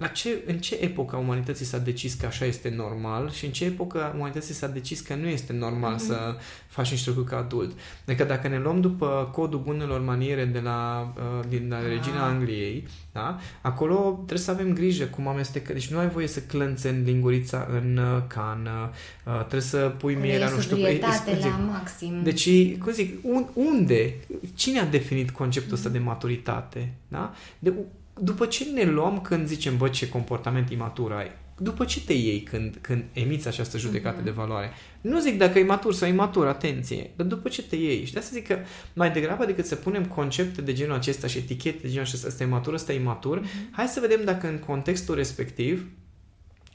[0.04, 3.52] la ce, în ce epocă a umanității s-a decis că așa este normal și în
[3.52, 6.08] ce epocă a umanității s-a decis că nu este normal mm-hmm.
[6.08, 6.36] să
[6.68, 7.78] faci niște lucruri ca adult.
[8.08, 12.34] Adică dacă ne luăm după codul bunelor maniere de la, uh, din la regina ah.
[12.34, 13.40] Angliei, da?
[13.62, 15.74] acolo trebuie să avem grijă cum amestecă.
[15.74, 16.42] Deci nu ai voie să
[16.84, 18.92] în lingurița în uh, cană,
[19.26, 20.76] uh, trebuie să pui mierea, nu știu.
[20.76, 22.24] Păi, la maxim.
[22.24, 24.16] Deci, cum zic, un, unde?
[24.56, 26.94] Cine a definit conceptul ăsta de maturitate?
[27.08, 27.34] Da?
[27.60, 27.74] De,
[28.20, 31.32] după ce ne luăm când zicem, bă, ce comportament imatur ai?
[31.58, 34.24] După ce te iei când, când emiți această judecată mm-hmm.
[34.24, 34.72] de valoare?
[35.02, 38.06] Nu zic dacă e matur sau imatur, atenție, dar după ce te iei.
[38.06, 38.58] Și de asta zic că
[38.94, 42.44] mai degrabă decât să punem concepte de genul acesta și etichete de genul acesta, ăsta
[42.44, 43.72] e matur, ăsta e imatur, mm-hmm.
[43.72, 45.88] hai să vedem dacă în contextul respectiv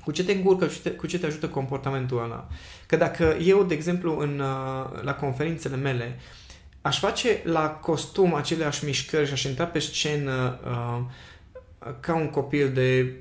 [0.05, 2.49] cu ce te încurcă, cu ce te, cu ce te ajută comportamentul ăla.
[2.87, 6.19] Că dacă eu, de exemplu, în, uh, la conferințele mele,
[6.89, 11.05] aș face la costum aceleași mișcări și aș intra pe scenă uh,
[12.01, 13.15] ca un copil de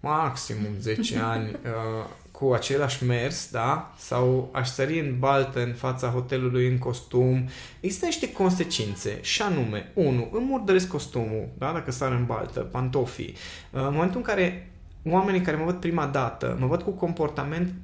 [0.00, 3.94] maximum 10 ani uh, cu același mers, da?
[3.98, 7.48] Sau aș sări în baltă în fața hotelului în costum.
[7.80, 11.72] Există niște consecințe și anume, unu, îmi murdăresc costumul, da?
[11.72, 13.34] Dacă sar în baltă, pantofii.
[13.70, 14.70] Uh, în momentul în care
[15.04, 17.74] oamenii care mă văd prima dată, mă văd cu comportament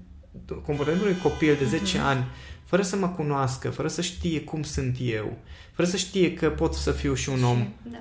[0.64, 2.02] comportamentul unui copil de 10 uh-huh.
[2.02, 2.24] ani,
[2.68, 5.36] fără să mă cunoască, fără să știe cum sunt eu,
[5.72, 7.98] fără să știe că pot să fiu și un om da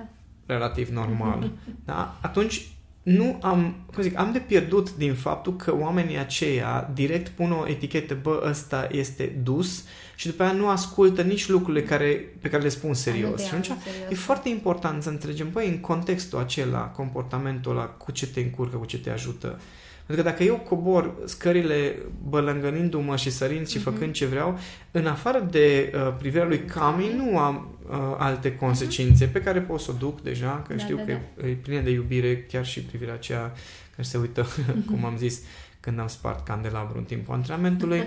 [0.48, 1.50] relativ normal,
[1.84, 2.18] da?
[2.20, 2.68] atunci
[3.02, 7.68] nu am, cum zic, am de pierdut din faptul că oamenii aceia direct pun o
[7.68, 9.84] etichetă, bă, ăsta este dus
[10.16, 13.42] și după aia nu ascultă nici lucrurile care, pe care le spun serios.
[13.42, 13.70] Și atunci
[14.10, 18.76] e foarte important să înțelegem, băi, în contextul acela, comportamentul ăla, cu ce te încurcă,
[18.76, 19.60] cu ce te ajută.
[20.08, 21.96] Pentru că dacă eu cobor scările
[22.28, 23.82] bălângănindu-mă și sărind și uh-huh.
[23.82, 24.58] făcând ce vreau,
[24.90, 29.32] în afară de uh, privirea lui Cami, nu am uh, alte consecințe uh-huh.
[29.32, 31.46] pe care pot să o duc deja, că da, știu da, că da.
[31.46, 33.52] e plină de iubire, chiar și privirea aceea
[33.90, 34.46] care se uită,
[34.90, 35.40] cum am zis,
[35.80, 38.02] când am spart candelabru în timpul antrenamentului,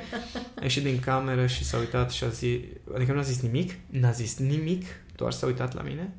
[0.59, 2.59] a ieșit din cameră și s-a uitat și a zis,
[2.95, 4.85] adică nu a zis nimic, n-a zis nimic,
[5.15, 6.13] doar s-a uitat la mine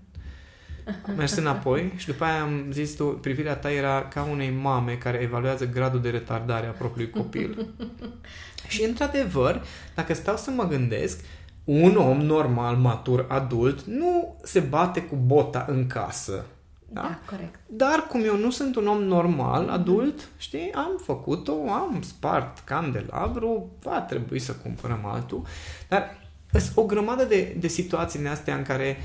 [0.87, 4.93] am mers înapoi și după aia am zis tu, privirea ta era ca unei mame
[4.93, 7.75] care evaluează gradul de retardare a propriului copil.
[8.69, 9.63] și într-adevăr,
[9.95, 11.25] dacă stau să mă gândesc,
[11.65, 16.45] un om normal, matur, adult, nu se bate cu bota în casă.
[16.93, 17.01] Da?
[17.01, 17.61] da, corect.
[17.67, 23.71] Dar cum eu nu sunt un om normal, adult, știi, am făcut-o, am spart candelabru,
[23.83, 25.43] va trebui să cumpărăm altul,
[25.89, 26.19] dar
[26.51, 28.97] sunt o grămadă de, de situații în astea în care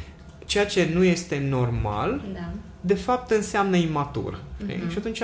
[0.48, 2.50] ceea ce nu este normal, da.
[2.82, 4.40] de fapt înseamnă imatur.
[4.66, 4.90] Uh-huh.
[4.90, 5.22] Și atunci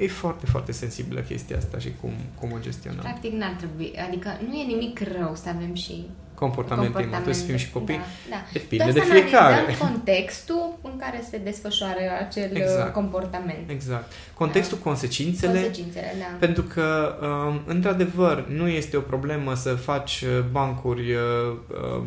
[0.00, 3.00] e foarte, foarte sensibilă chestia asta și cum, cum o gestionăm.
[3.00, 6.06] Practic n-ar trebui, adică nu e nimic rău să avem și
[6.40, 7.96] comportamente imature, să fim și copii.
[7.96, 8.36] Da, da.
[8.52, 9.76] Depinde Doar de fiecare.
[9.78, 12.92] contextul în care se desfășoară acel exact.
[12.92, 13.70] comportament.
[13.70, 14.12] Exact.
[14.34, 14.84] Contextul, da.
[14.84, 15.60] consecințele.
[15.60, 16.36] Consecințele, da.
[16.38, 21.20] Pentru că, um, într-adevăr, nu este o problemă să faci uh, bancuri uh,
[21.98, 22.02] uh,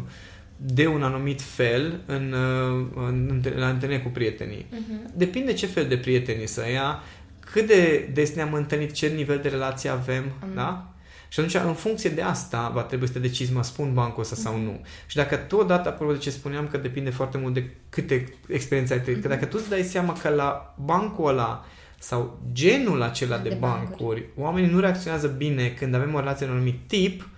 [0.58, 4.66] de un anumit fel în, uh, în, în, la întâlnire cu prietenii.
[4.66, 5.13] Uh-huh.
[5.16, 7.04] Depinde ce fel de prieteni să ia,
[7.39, 10.56] cât de des ne-am întâlnit, ce nivel de relație avem, uh-huh.
[10.56, 10.94] da?
[11.34, 14.36] Și atunci, în funcție de asta, va trebui să te decizi, mă spun bancul ăsta
[14.36, 14.63] sau mhm.
[14.63, 14.82] nu.
[15.08, 18.94] Și dacă tu odată, apropo de ce spuneam, că depinde foarte mult de câte experiențe
[18.94, 21.66] ai trăit, că dacă tu îți dai seama că la bancul ăla
[22.00, 26.46] sau genul acela de, de bancuri, bancuri, oamenii nu reacționează bine când avem o relație
[26.46, 27.32] în un anumit tip, păi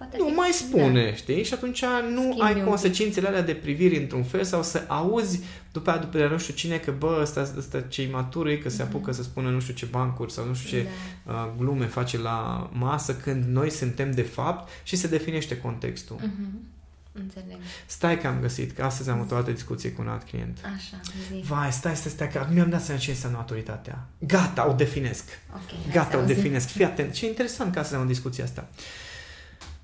[0.00, 1.14] Poate nu mai spune, da.
[1.14, 1.44] știi?
[1.44, 5.40] Și atunci nu Schimbi ai consecințele alea de priviri într-un fel sau să auzi
[5.72, 8.72] după aia, după aia, nu știu cine, că bă, ăsta, ăsta ce imaturi, că mm-hmm.
[8.72, 8.94] se mhm.
[8.94, 10.86] apucă să spună nu știu ce bancuri sau nu știu ce
[11.26, 11.32] da.
[11.32, 16.16] uh, glume face la masă când noi suntem de fapt și se definește contextul.
[16.16, 16.78] Mm-hmm.
[17.12, 17.56] Înțeleg.
[17.86, 20.58] Stai că am găsit, că astăzi am o altă discuție cu un alt client.
[20.76, 21.46] Așa, zi.
[21.46, 24.06] Vai, stai, stai, stai, că mi-am dat seama ce înseamnă autoritatea.
[24.18, 25.24] Gata, o definesc.
[25.48, 26.68] Okay, Gata, o definesc.
[26.68, 27.12] Fii atent.
[27.12, 28.68] Ce interesant că astăzi am o discuție asta.
[28.72, 28.78] Uh,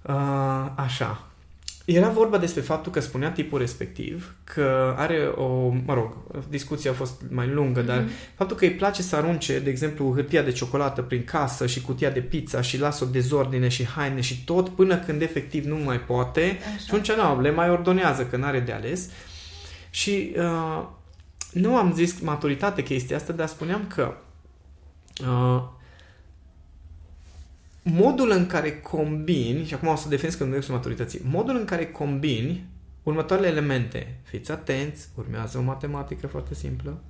[0.09, 1.27] Uh, așa.
[1.85, 6.17] Era vorba despre faptul că spunea tipul respectiv că are o, mă rog,
[6.49, 7.87] discuția a fost mai lungă, mm-hmm.
[7.87, 8.11] dar mhm.
[8.35, 12.11] faptul că îi place să arunce, de exemplu, hârtia de ciocolată prin casă și cutia
[12.11, 16.01] de pizza și lasă o dezordine și haine și tot până când efectiv nu mai
[16.01, 16.77] poate Așa.
[16.77, 19.11] și atunci nu, le mai ordonează că n-are de ales.
[19.91, 20.87] Și uh,
[21.53, 24.15] nu am zis maturitate chestia asta, dar spuneam că
[25.21, 25.63] uh,
[27.89, 32.67] modul în care combini, și acum o să definiți contextul maturității, modul în care combini
[33.03, 37.03] următoarele elemente, fiți atenți, urmează o matematică foarte simplă,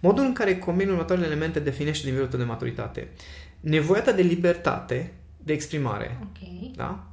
[0.00, 3.08] modul în care combini următoarele elemente definește nivelul tău de maturitate.
[3.60, 6.18] Nevoia ta de libertate, de exprimare.
[6.30, 6.72] Okay.
[6.76, 7.06] Da?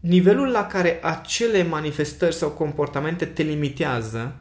[0.00, 4.40] Nivelul la care acele manifestări sau comportamente te limitează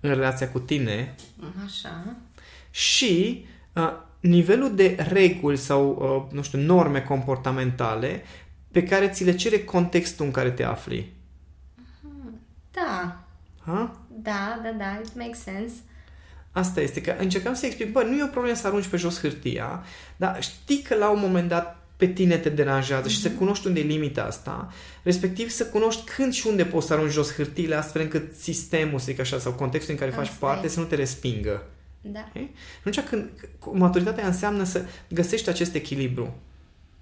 [0.00, 1.14] în relația cu tine.
[1.64, 2.16] Așa.
[2.70, 3.92] Și uh,
[4.28, 5.88] nivelul de reguli sau,
[6.30, 8.22] uh, nu știu, norme comportamentale
[8.70, 11.12] pe care ți le cere contextul în care te afli.
[12.70, 13.24] Da.
[13.64, 14.00] Ha?
[14.08, 15.74] Da, da, da, it makes sense.
[16.50, 19.20] Asta este, că încercam să explic, bă, nu e o problemă să arunci pe jos
[19.20, 19.84] hârtia,
[20.16, 23.10] dar știi că la un moment dat pe tine te deranjează mm-hmm.
[23.10, 23.38] și să mhm.
[23.38, 27.34] cunoști unde e limita asta, respectiv să cunoști când și unde poți să arunci jos
[27.34, 30.68] hârtiile astfel încât sistemul, să zic așa, sau contextul în care asta faci parte e.
[30.68, 31.62] să nu te respingă.
[32.12, 32.26] Da.
[32.28, 32.50] Okay?
[32.78, 33.30] Atunci când
[33.72, 36.34] maturitatea înseamnă să găsești acest echilibru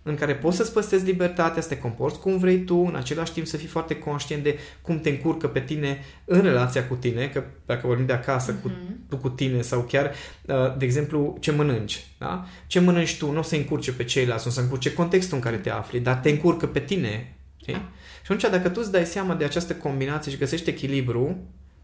[0.02, 3.46] în care poți să-ți păstrezi libertatea, să te comporți cum vrei tu, în același timp
[3.46, 7.44] să fii foarte conștient de cum te încurcă pe tine în relația cu tine, că
[7.66, 8.62] dacă vorbim de acasă, uh-huh.
[8.62, 9.08] cu, mhm.
[9.08, 10.12] tu cu tine sau chiar,
[10.46, 12.06] uh, de exemplu, ce mănânci.
[12.18, 12.46] Da?
[12.66, 15.42] Ce mănânci tu nu o să încurce pe ceilalți, nu o să încurce contextul în
[15.42, 17.36] care te afli, dar te încurcă pe tine.
[17.62, 17.74] Okay?
[17.74, 17.88] Da.
[18.24, 21.36] Și atunci, dacă tu îți dai seama de această combinație și găsești echilibru,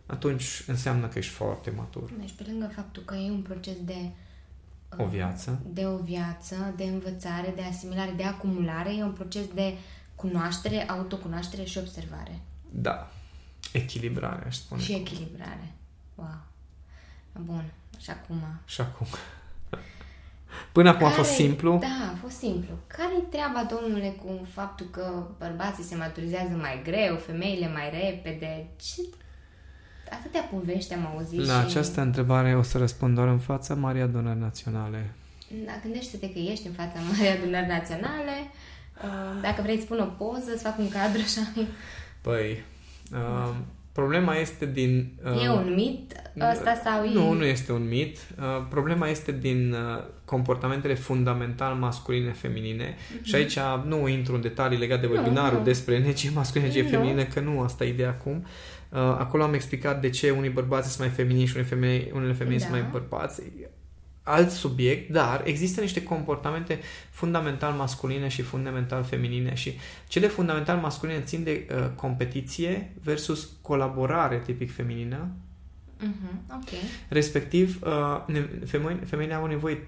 [0.09, 2.11] atunci înseamnă că ești foarte matur.
[2.21, 4.11] Deci, pe lângă faptul că e un proces de
[4.97, 5.61] o viață.
[5.67, 9.75] De o viață, de învățare, de asimilare, de acumulare, e un proces de
[10.15, 12.41] cunoaștere, autocunoaștere și observare.
[12.71, 13.11] Da.
[13.73, 14.83] Echilibrare, aș spune.
[14.83, 15.73] Și echilibrare.
[16.15, 16.41] Wow.
[17.33, 17.73] Bun.
[17.99, 18.43] Și acum.
[18.65, 19.07] Și acum.
[20.73, 21.79] Până acum Care, a fost simplu?
[21.79, 22.79] Da, a fost simplu.
[22.87, 28.69] Care-i treaba, domnule, cu faptul că bărbații se maturizează mai greu, femeile mai repede?
[28.77, 29.03] Ce
[30.11, 31.67] atâtea povești am auzit La și...
[31.67, 35.15] această întrebare o să răspund doar în fața Maria Adunări Naționale.
[35.65, 38.37] Da, gândește-te că ești în fața Maria Adunări Naționale.
[39.05, 41.53] Uh, dacă vrei să spun o poză, să fac un cadru așa.
[42.21, 42.65] Păi,
[43.13, 43.55] uh,
[44.01, 45.13] problema este din...
[45.25, 46.13] Uh, e un mit
[46.53, 47.13] ăsta sau e...
[47.13, 48.17] Nu, nu este un mit.
[48.17, 53.23] Uh, problema este din uh, comportamentele fundamental masculine-feminine uh-huh.
[53.23, 55.65] și aici nu intru în detalii legate de webinarul nu, nu.
[55.65, 58.47] despre energie masculină, energie feminine, că nu asta e ideea acum.
[58.89, 62.33] Uh, acolo am explicat de ce unii bărbați sunt mai femini și unele femei, unele
[62.33, 62.65] femei da.
[62.65, 63.43] sunt mai bărbați
[64.29, 66.79] alt subiect, dar există niște comportamente
[67.11, 74.43] fundamental masculine și fundamental feminine și cele fundamental masculine țin de uh, competiție versus colaborare
[74.45, 75.29] tipic feminină.
[75.99, 76.79] Uh-huh, okay.
[77.09, 78.37] Respectiv, uh,
[78.67, 79.81] femeile, femeile au nevoie uh,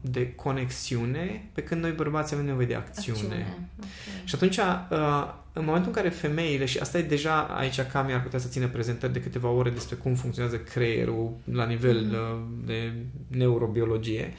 [0.00, 3.18] de conexiune, pe când noi bărbații avem nevoie de acțiune.
[3.18, 3.56] acțiune.
[3.78, 3.88] Okay.
[4.24, 8.22] Și atunci, uh, în momentul în care femeile, și asta e deja aici Cami ar
[8.22, 12.66] putea să țină prezentări de câteva ore despre cum funcționează creierul la nivel mm-hmm.
[12.66, 12.92] de
[13.28, 14.32] neurobiologie,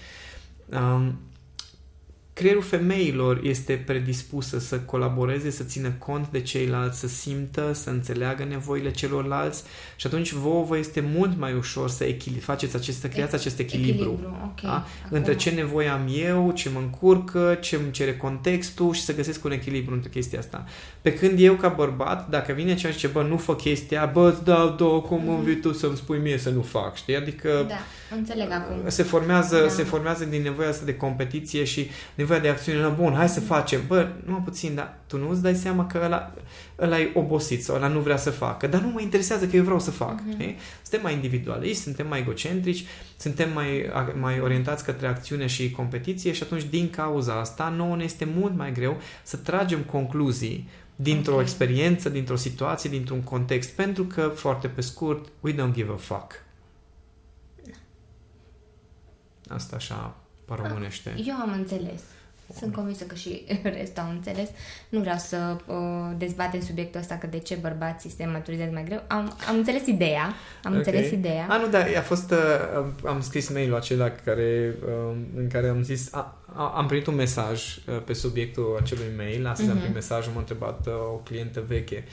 [0.65, 1.19] um,
[2.37, 8.43] creierul femeilor este predispusă să colaboreze, să țină cont de ceilalți, să simtă, să înțeleagă
[8.43, 9.63] nevoile celorlalți
[9.95, 13.59] și atunci vouă vă este mult mai ușor să echil- faceți acest, să creați acest
[13.59, 14.69] echilibru, echilibru okay.
[14.71, 14.85] da?
[15.09, 19.43] între ce nevoie am eu, ce mă încurcă, ce îmi cere contextul și să găsesc
[19.43, 20.65] un echilibru între chestia asta.
[21.01, 24.35] Pe când eu ca bărbat, dacă vine cineva și zice, bă, nu fă chestia, bă,
[24.43, 25.43] da, da, cum mm-hmm.
[25.43, 27.15] vii tu să-mi spui mie să nu fac, știi?
[27.15, 28.75] Adică da, înțeleg acum.
[28.87, 29.67] Se formează, da.
[29.67, 31.89] se formează din nevoia asta de competiție și
[32.27, 32.87] nevoia de acțiune.
[32.87, 33.81] Bun, hai să facem.
[33.87, 36.33] Bă, nu puțin, dar tu nu îți dai seama că ăla,
[36.79, 38.67] ăla e obosit sau ăla nu vrea să facă.
[38.67, 40.19] Dar nu mă interesează că eu vreau să fac.
[40.19, 40.33] Uh-huh.
[40.33, 40.57] Știi?
[40.81, 42.85] Suntem mai individualiști, suntem mai egocentrici,
[43.17, 48.03] suntem mai, mai orientați către acțiune și competiție și atunci din cauza asta nouă ne
[48.03, 51.43] este mult mai greu să tragem concluzii dintr-o okay.
[51.43, 56.45] experiență, dintr-o situație, dintr-un context, pentru că, foarte pe scurt, we don't give a fuck.
[59.47, 61.15] Asta așa paromânește.
[61.25, 62.01] Eu am înțeles.
[62.55, 63.45] Sunt convinsă că și
[63.77, 64.49] restul au înțeles.
[64.89, 65.75] Nu vreau să uh,
[66.17, 69.03] dezbatem subiectul ăsta că de ce bărbații se maturizează mai greu.
[69.07, 70.23] Am, am înțeles ideea.
[70.63, 70.77] Am okay.
[70.77, 71.47] înțeles ideea.
[71.49, 72.31] A, nu, da, a fost...
[72.31, 76.13] Uh, am scris mail-ul acela care, uh, în care am zis...
[76.13, 79.47] A, a, am primit un mesaj uh, pe subiectul acelui mail.
[79.47, 79.71] Astăzi uh-huh.
[79.71, 79.85] am mhm.
[79.85, 82.03] primit mesajul, m-a întrebat uh, o clientă veche.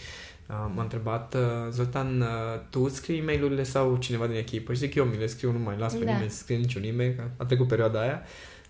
[0.48, 2.26] Uh, m-a întrebat, uh, Zoltan, uh,
[2.70, 4.72] tu scrii e-mail-urile sau cineva din echipă?
[4.72, 6.12] Și zic, eu mi le scriu, nu mai las pe da.
[6.12, 8.22] nimeni să scrie niciun e-mail, că a trecut perioada aia.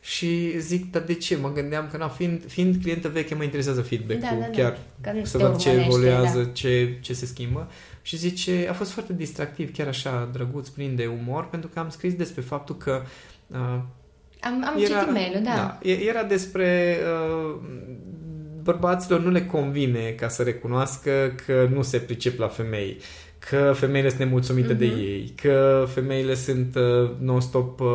[0.05, 1.37] Și zic, dar de ce?
[1.37, 4.51] Mă gândeam că, na, fiind, fiind clientă veche, mă interesează feedback-ul, da, da, da.
[4.51, 6.51] chiar că să văd ce evoluează, da.
[6.53, 7.71] ce, ce se schimbă.
[8.03, 11.89] Și zice, a fost foarte distractiv, chiar așa drăguț, plin de umor, pentru că am
[11.89, 13.03] scris despre faptul că
[13.47, 13.57] uh,
[14.41, 15.55] am, am era, citit mail da.
[15.55, 15.79] da.
[15.91, 17.57] Era despre uh,
[18.63, 22.97] bărbaților nu le convine ca să recunoască că nu se pricep la femei
[23.51, 24.79] că femeile sunt nemulțumite mm-hmm.
[24.79, 24.99] de mhm.
[24.99, 27.87] ei, că femeile sunt uh, non-stop, uh,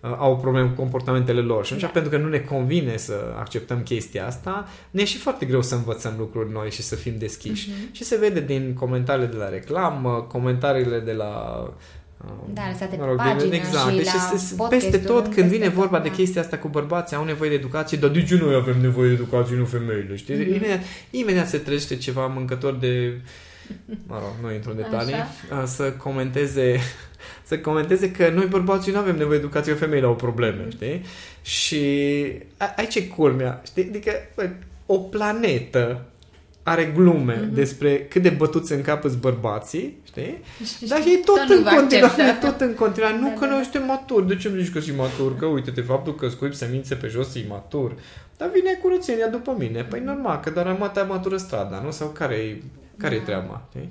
[0.00, 1.64] uh, au probleme cu comportamentele lor.
[1.64, 2.00] Și atunci, da.
[2.00, 5.74] pentru că nu ne convine să acceptăm chestia asta, ne e și foarte greu să
[5.74, 7.70] învățăm lucruri noi și să fim deschiși.
[7.70, 7.92] Mm-hmm.
[7.92, 11.62] Și se vede din comentariile de la reclamă, comentariile de la
[12.24, 13.90] uh, da, lăsate mă rog, pe pagină exact.
[13.90, 14.06] și deci
[14.56, 17.98] la peste tot, când vine vorba de chestia asta cu bărbații, au nevoie de educație,
[17.98, 20.34] dar de ce noi avem nevoie de educație, nu femeile, știi?
[20.34, 20.56] Mm-hmm.
[20.56, 23.20] Imediat, imediat se trește ceva mâncător de
[24.06, 25.64] mă rog, nu intru în detalii, Așa.
[25.66, 26.80] să comenteze
[27.42, 30.70] să comenteze că noi bărbații nu avem nevoie de educație, femeile au probleme, mm.
[30.70, 31.04] știi?
[31.42, 31.82] Și
[32.76, 33.86] aici e culmea, știi?
[33.88, 34.50] Adică, bă,
[34.86, 36.04] o planetă
[36.62, 37.52] are glume mm-hmm.
[37.52, 40.42] despre cât de bătuți în cap îți bărbații, știi?
[40.80, 43.16] Dar e tot, tot în continuare, tot în continuare.
[43.16, 43.50] Nu da, că da.
[43.50, 44.26] noi suntem maturi.
[44.26, 45.36] De ce îmi zici că sunt matur?
[45.36, 47.94] Că uite-te, faptul că scuip semințe pe jos e matur.
[48.36, 49.82] Dar vine curățenia după mine.
[49.82, 51.90] Păi normal, că doar am matură strada, nu?
[51.90, 52.62] Sau care e
[52.98, 53.24] care e da.
[53.24, 53.66] treaba?
[53.68, 53.90] Știi?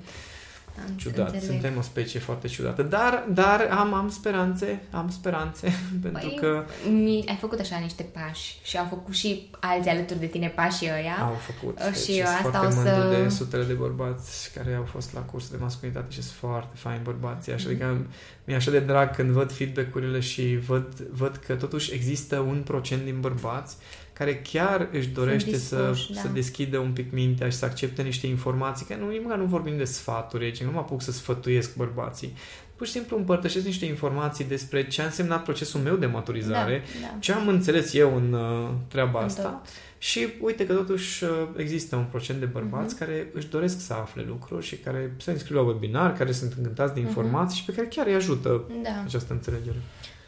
[0.96, 1.32] Ciudat.
[1.32, 1.50] Înțeleg.
[1.50, 2.82] Suntem o specie foarte ciudată.
[2.82, 6.64] Dar, dar am, am speranțe, am speranțe, pentru păi, că...
[6.90, 10.90] Mi, ai făcut așa niște pași și au făcut și alții alături de tine pașii
[11.00, 11.16] ăia.
[11.20, 11.78] Au făcut.
[11.78, 13.22] Uh, și deci asta o să...
[13.22, 17.02] de sutele de bărbați care au fost la curs de masculinitate și sunt foarte faini
[17.02, 17.52] bărbații.
[17.52, 17.70] Așa, mm-hmm.
[17.70, 18.06] adică
[18.44, 23.04] mi-e așa de drag când văd feedback-urile și văd, văd că totuși există un procent
[23.04, 23.76] din bărbați
[24.18, 26.20] care chiar își dorește dispuși, să, da.
[26.20, 29.84] să deschidă un pic mintea și să accepte niște informații, că nu, nu vorbim de
[29.84, 32.32] sfaturi aici, nu mă apuc să sfătuiesc bărbații.
[32.76, 37.06] Pur și simplu împărtășesc niște informații despre ce a însemnat procesul meu de maturizare, da,
[37.06, 37.18] da.
[37.18, 39.42] ce am înțeles eu în uh, treaba în asta.
[39.42, 39.68] Tot.
[39.98, 42.98] Și uite că totuși uh, există un procent de bărbați uh-huh.
[42.98, 46.94] care își doresc să afle lucruri și care se înscriu la webinar, care sunt încântați
[46.94, 47.08] de mhm.
[47.08, 47.60] informații uh-huh.
[47.60, 49.02] și pe care chiar îi ajută da.
[49.04, 49.76] această înțelegere.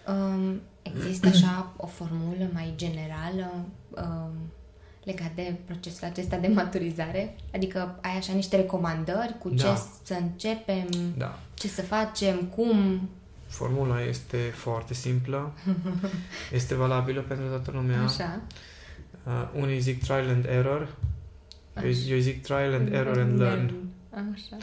[0.09, 4.33] Um, există așa o formulă mai generală um,
[5.05, 7.37] legat de procesul acesta de maturizare?
[7.55, 9.75] Adică ai așa niște recomandări cu ce da.
[10.03, 11.39] să începem, da.
[11.55, 13.09] ce să facem, cum?
[13.47, 15.53] Formula este foarte simplă,
[16.53, 18.03] este valabilă pentru toată lumea.
[18.03, 18.41] Așa.
[19.27, 20.97] Uh, unii zic trial and error,
[21.83, 23.73] eu, eu zic trial and error and learn.
[24.11, 24.57] Așa.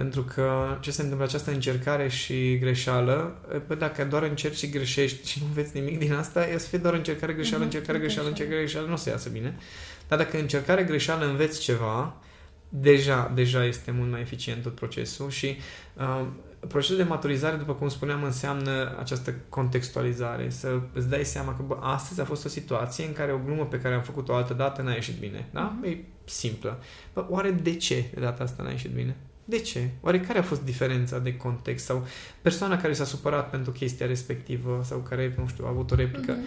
[0.00, 3.34] Pentru că ce se întâmplă această încercare și greșeală,
[3.66, 6.78] bă, dacă doar încerci și greșești și nu înveți nimic din asta, e să fie
[6.78, 8.28] doar încercare, greșeală, Mhm, încercare, greșeală, greșeală.
[8.28, 9.56] încercare, greșeală, nu o să iasă bine.
[10.08, 12.16] Dar dacă încercare, greșeală, înveți ceva,
[12.68, 15.56] deja, deja este mult mai eficient tot procesul și
[15.96, 16.26] uh,
[16.68, 21.76] procesul de maturizare, după cum spuneam, înseamnă această contextualizare, să îți dai seama că bă,
[21.80, 24.82] astăzi a fost o situație în care o glumă pe care am făcut-o altă dată
[24.82, 25.48] n-a ieșit bine.
[25.52, 25.74] Da?
[25.80, 25.84] Mhm.
[25.84, 26.82] E simplă.
[27.12, 29.16] Bă, oare de ce de data asta n-a ieșit bine?
[29.50, 29.88] De ce?
[30.00, 31.84] Oare care a fost diferența de context?
[31.84, 32.06] Sau
[32.42, 36.32] persoana care s-a supărat pentru chestia respectivă sau care, nu știu, a avut o replică,
[36.32, 36.46] Mhm.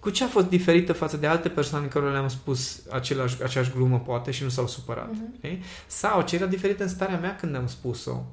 [0.00, 3.98] cu ce a fost diferită față de alte persoane care le-am spus același, aceeași glumă,
[4.00, 5.10] poate, și nu s-au supărat?
[5.12, 5.34] Mhm.
[5.36, 5.62] Okay?
[5.86, 8.24] Sau ce era diferit în starea mea când am spus-o?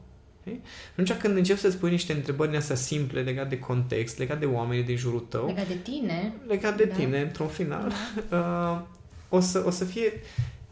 [0.42, 0.60] Okay?
[0.92, 4.46] Atunci când începi să-ți pui niște întrebări din astea simple legate de context, legate de
[4.46, 6.34] oamenii din jurul tău, Legat de tine.
[6.48, 6.96] legat de Da.
[6.96, 7.92] tine, într-un final,
[8.32, 8.82] uh,
[9.30, 10.14] o, să, o să fie...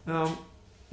[0.06, 0.30] Uh,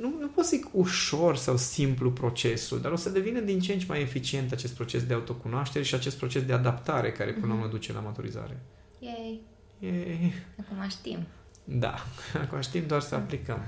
[0.01, 3.73] nu, nu pot să zic ușor sau simplu procesul, dar o să devină din ce
[3.73, 7.47] în ce mai eficient acest proces de autocunoaștere și acest proces de adaptare care până
[7.47, 8.59] la urmă duce la maturizare.
[8.99, 9.41] Yay.
[9.79, 9.89] E,
[10.59, 11.17] Acum știm.
[11.63, 11.93] da,
[12.43, 13.59] acum știm doar să aplicăm.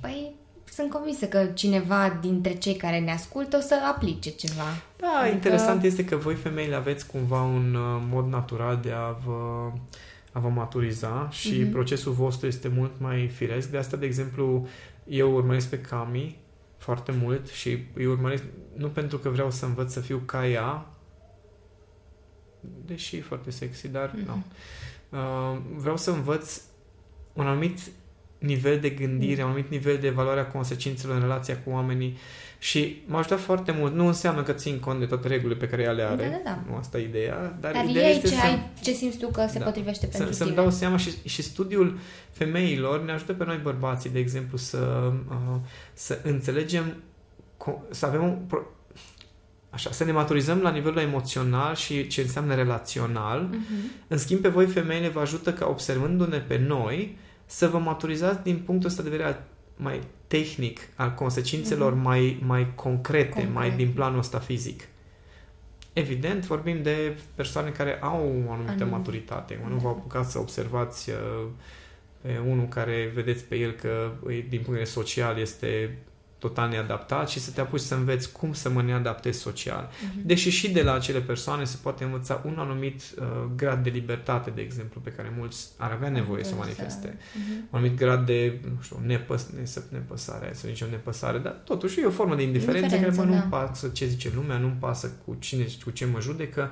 [0.00, 0.32] Păi,
[0.72, 4.62] sunt convinsă că cineva dintre cei care ne ascultă o să aplice ceva.
[4.96, 9.10] Da, Adică- interesant este că voi femeile aveți cumva un uh, mod natural de a
[9.10, 9.70] vă,
[10.32, 11.70] a vă maturiza și Mhm.
[11.70, 13.70] procesul vostru este mult mai firesc.
[13.70, 14.66] De asta, de exemplu,
[15.06, 16.38] eu urmăresc pe Cami
[16.78, 18.42] foarte mult și îi urmăresc
[18.76, 20.86] nu pentru că vreau să învăț să fiu ca ea,
[22.84, 24.24] deși e foarte sexy, dar Mhm.
[24.26, 24.42] nu.
[25.18, 26.60] Uh, vreau să învăț
[27.32, 27.78] un anumit
[28.44, 32.16] nivel de gândire, un anumit nivel de evaluare a consecințelor în relația cu oamenii
[32.58, 33.94] și m-a ajutat foarte mult.
[33.94, 36.22] Nu înseamnă că țin cont de toate regulile pe care ea le are.
[36.22, 36.62] Da, da, da.
[36.70, 37.56] Nu asta e ideea.
[37.60, 39.64] Dar, Dar ideea ei este ce, să, ai, ce simți tu că se Da.
[39.64, 40.62] potrivește să, pentru să-mi tine.
[40.62, 41.98] dau seama și, și studiul
[42.30, 45.56] femeilor ne ajută pe noi bărbații, de exemplu, să, uh,
[45.92, 46.94] să înțelegem,
[47.64, 48.66] co- să avem un, pro-
[49.70, 53.40] așa, să ne maturizăm la nivelul emoțional și ce înseamnă relațional.
[53.50, 53.90] Mhm.
[54.08, 58.58] În schimb, pe voi femeile vă ajută ca observându-ne pe noi să vă maturizați din
[58.66, 59.42] punctul ăsta de vedere al-
[59.76, 62.02] mai tehnic, al consecințelor Mhm.
[62.02, 63.52] mai, mai concrete, Concret.
[63.54, 64.82] mai din planul ăsta fizic.
[65.92, 69.58] Evident, vorbim de persoane care au o anumită Anum- maturitate.
[69.64, 69.76] Nu Da.
[69.76, 71.16] vă apucați să observați uh,
[72.20, 75.98] pe unul care vedeți pe el că îi- din punct de vedere social este
[76.48, 79.90] total neadaptat și să te apuci să înveți cum să mă neadaptez social.
[80.08, 80.26] Mhm.
[80.26, 83.26] Deși și de la acele persoane se poate învăța un anumit uh,
[83.56, 87.18] grad de libertate, de exemplu, pe care mulți ar avea nevoie să manifeste.
[87.34, 87.52] Mhm.
[87.70, 92.04] Un anumit grad de, nu știu, nepăs, nesă- nepăsare, să zicem nepăsare, dar totuși e
[92.06, 93.56] o formă de indiferență, care, Indiferență, mă, nu-mi da.
[93.66, 96.70] pasă ce zice lumea, nu-mi pasă cu cine, cu ce mă judecă,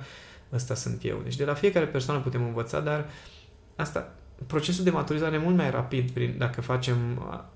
[0.52, 1.20] ăsta sunt eu.
[1.24, 3.08] Deci de la fiecare persoană putem învăța, dar
[3.76, 4.14] asta,
[4.46, 7.50] procesul de maturizare e mult mai rapid prin, dacă facem a, a,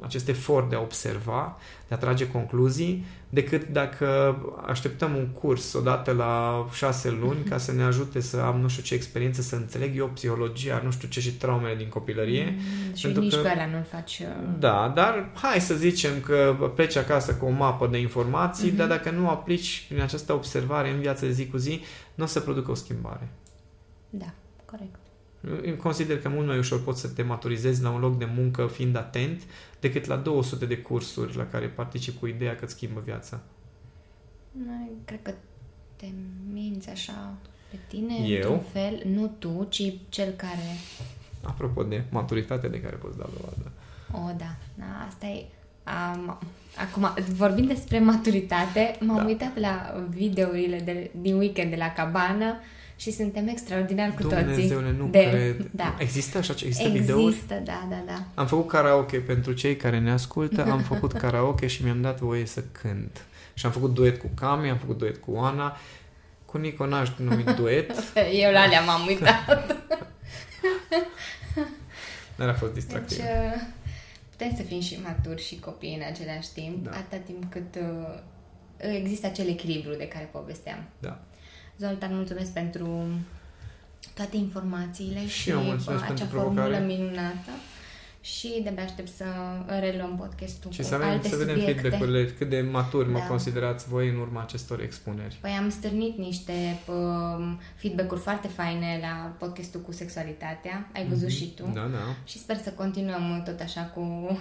[0.00, 1.56] acest efort de a observa,
[1.88, 7.72] de a trage concluzii, decât dacă așteptăm un curs odată la șase luni ca să
[7.72, 11.20] ne ajute să am nu știu ce experiență, să înțeleg eu psihologia, nu știu ce
[11.20, 12.54] și traumele din copilărie.
[12.88, 14.18] Mm, Și pentru nici că- pe ăla nu-l faci...
[14.18, 14.26] uh,
[14.58, 18.76] Da, dar hai să zicem că pleci acasă cu o mapă de informații, Mhm.
[18.76, 21.80] dar dacă nu aplici prin această observare în viața de zi cu zi,
[22.14, 23.28] nu o să producă o schimbare.
[24.10, 24.32] Da,
[24.64, 24.94] corect.
[25.64, 28.66] Eu consider că mult mai ușor poți să te maturizezi la un loc de muncă
[28.66, 29.42] fiind atent
[29.80, 33.40] decât la 200 de cursuri la care participi cu ideea că îți schimbă viața.
[34.66, 35.32] Noi, cred că
[35.96, 36.06] te
[36.52, 37.34] minți așa
[37.70, 38.36] pe tine, Eu?
[38.36, 39.02] într-un fel.
[39.06, 40.76] Nu tu, ci cel care...
[41.42, 43.72] Apropo de maturitatea de care poți da dovadă.
[44.12, 45.44] O, da, da asta e...
[46.14, 46.38] Um,
[46.80, 49.24] acum, vorbind despre maturitate, m-am Da.
[49.24, 52.60] uitat la videourile de, din weekend de la cabană
[52.96, 54.44] și suntem extraordinari cu toții.
[54.44, 55.68] Dumnezeule, nu de, cred.
[55.70, 55.94] Da.
[55.98, 56.52] Există așa?
[56.52, 57.36] Există, Există, videouri?
[57.48, 58.22] da, da, da.
[58.34, 62.46] Am făcut karaoke pentru cei care ne ascultă, am făcut karaoke și mi-am dat voie
[62.46, 63.24] să cânt.
[63.54, 65.76] Și am făcut duet cu Cami, am făcut duet cu Ana,
[66.44, 67.90] cu Nico n-aș numi duet,
[68.42, 69.46] Eu la alea m-am uitat.
[72.36, 73.18] dar a fost Deci, distractiv.
[73.18, 73.60] uh,
[74.38, 76.90] putem să fim și maturi și copii în același timp, Da.
[76.90, 78.18] atâta timp cât uh,
[78.94, 80.84] există acel echilibru de care povesteam.
[80.98, 81.18] Da.
[81.78, 83.04] Zoltan, mulțumesc pentru
[84.14, 86.84] toate informațiile Și și, eu mulțumesc acea pentru formulă provocare.
[86.84, 87.50] minunată
[88.36, 89.24] și de-abia aștept să
[89.80, 91.80] reluăm podcastul Și cu să, avem, alte să vedem subiecte.
[91.80, 93.24] feedback-urile, cât de maturi mă Da.
[93.26, 95.38] considerați voi în urma acestor expuneri.
[95.40, 96.52] Păi am stârnit niște
[96.86, 101.62] um, feedback-uri foarte faine la podcastul cu sexualitatea, ai văzut și tu.
[101.74, 102.14] Da, da.
[102.24, 104.38] Și sper să continuăm tot așa cu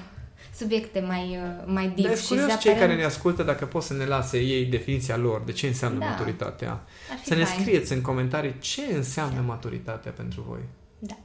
[0.55, 3.43] subiecte mai, uh, mai Dar deep e și curios să cei apărăm- care ne ascultă
[3.43, 6.05] dacă pot să ne lase ei definiția lor, de ce înseamnă Da.
[6.05, 6.69] maturitatea.
[7.11, 7.59] Ar fi Să ne fain.
[7.61, 10.59] scrieți în comentarii ce înseamnă maturitatea pentru voi.
[10.99, 11.17] Da.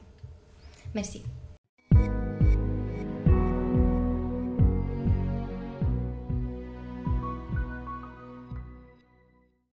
[0.92, 1.20] Mersi.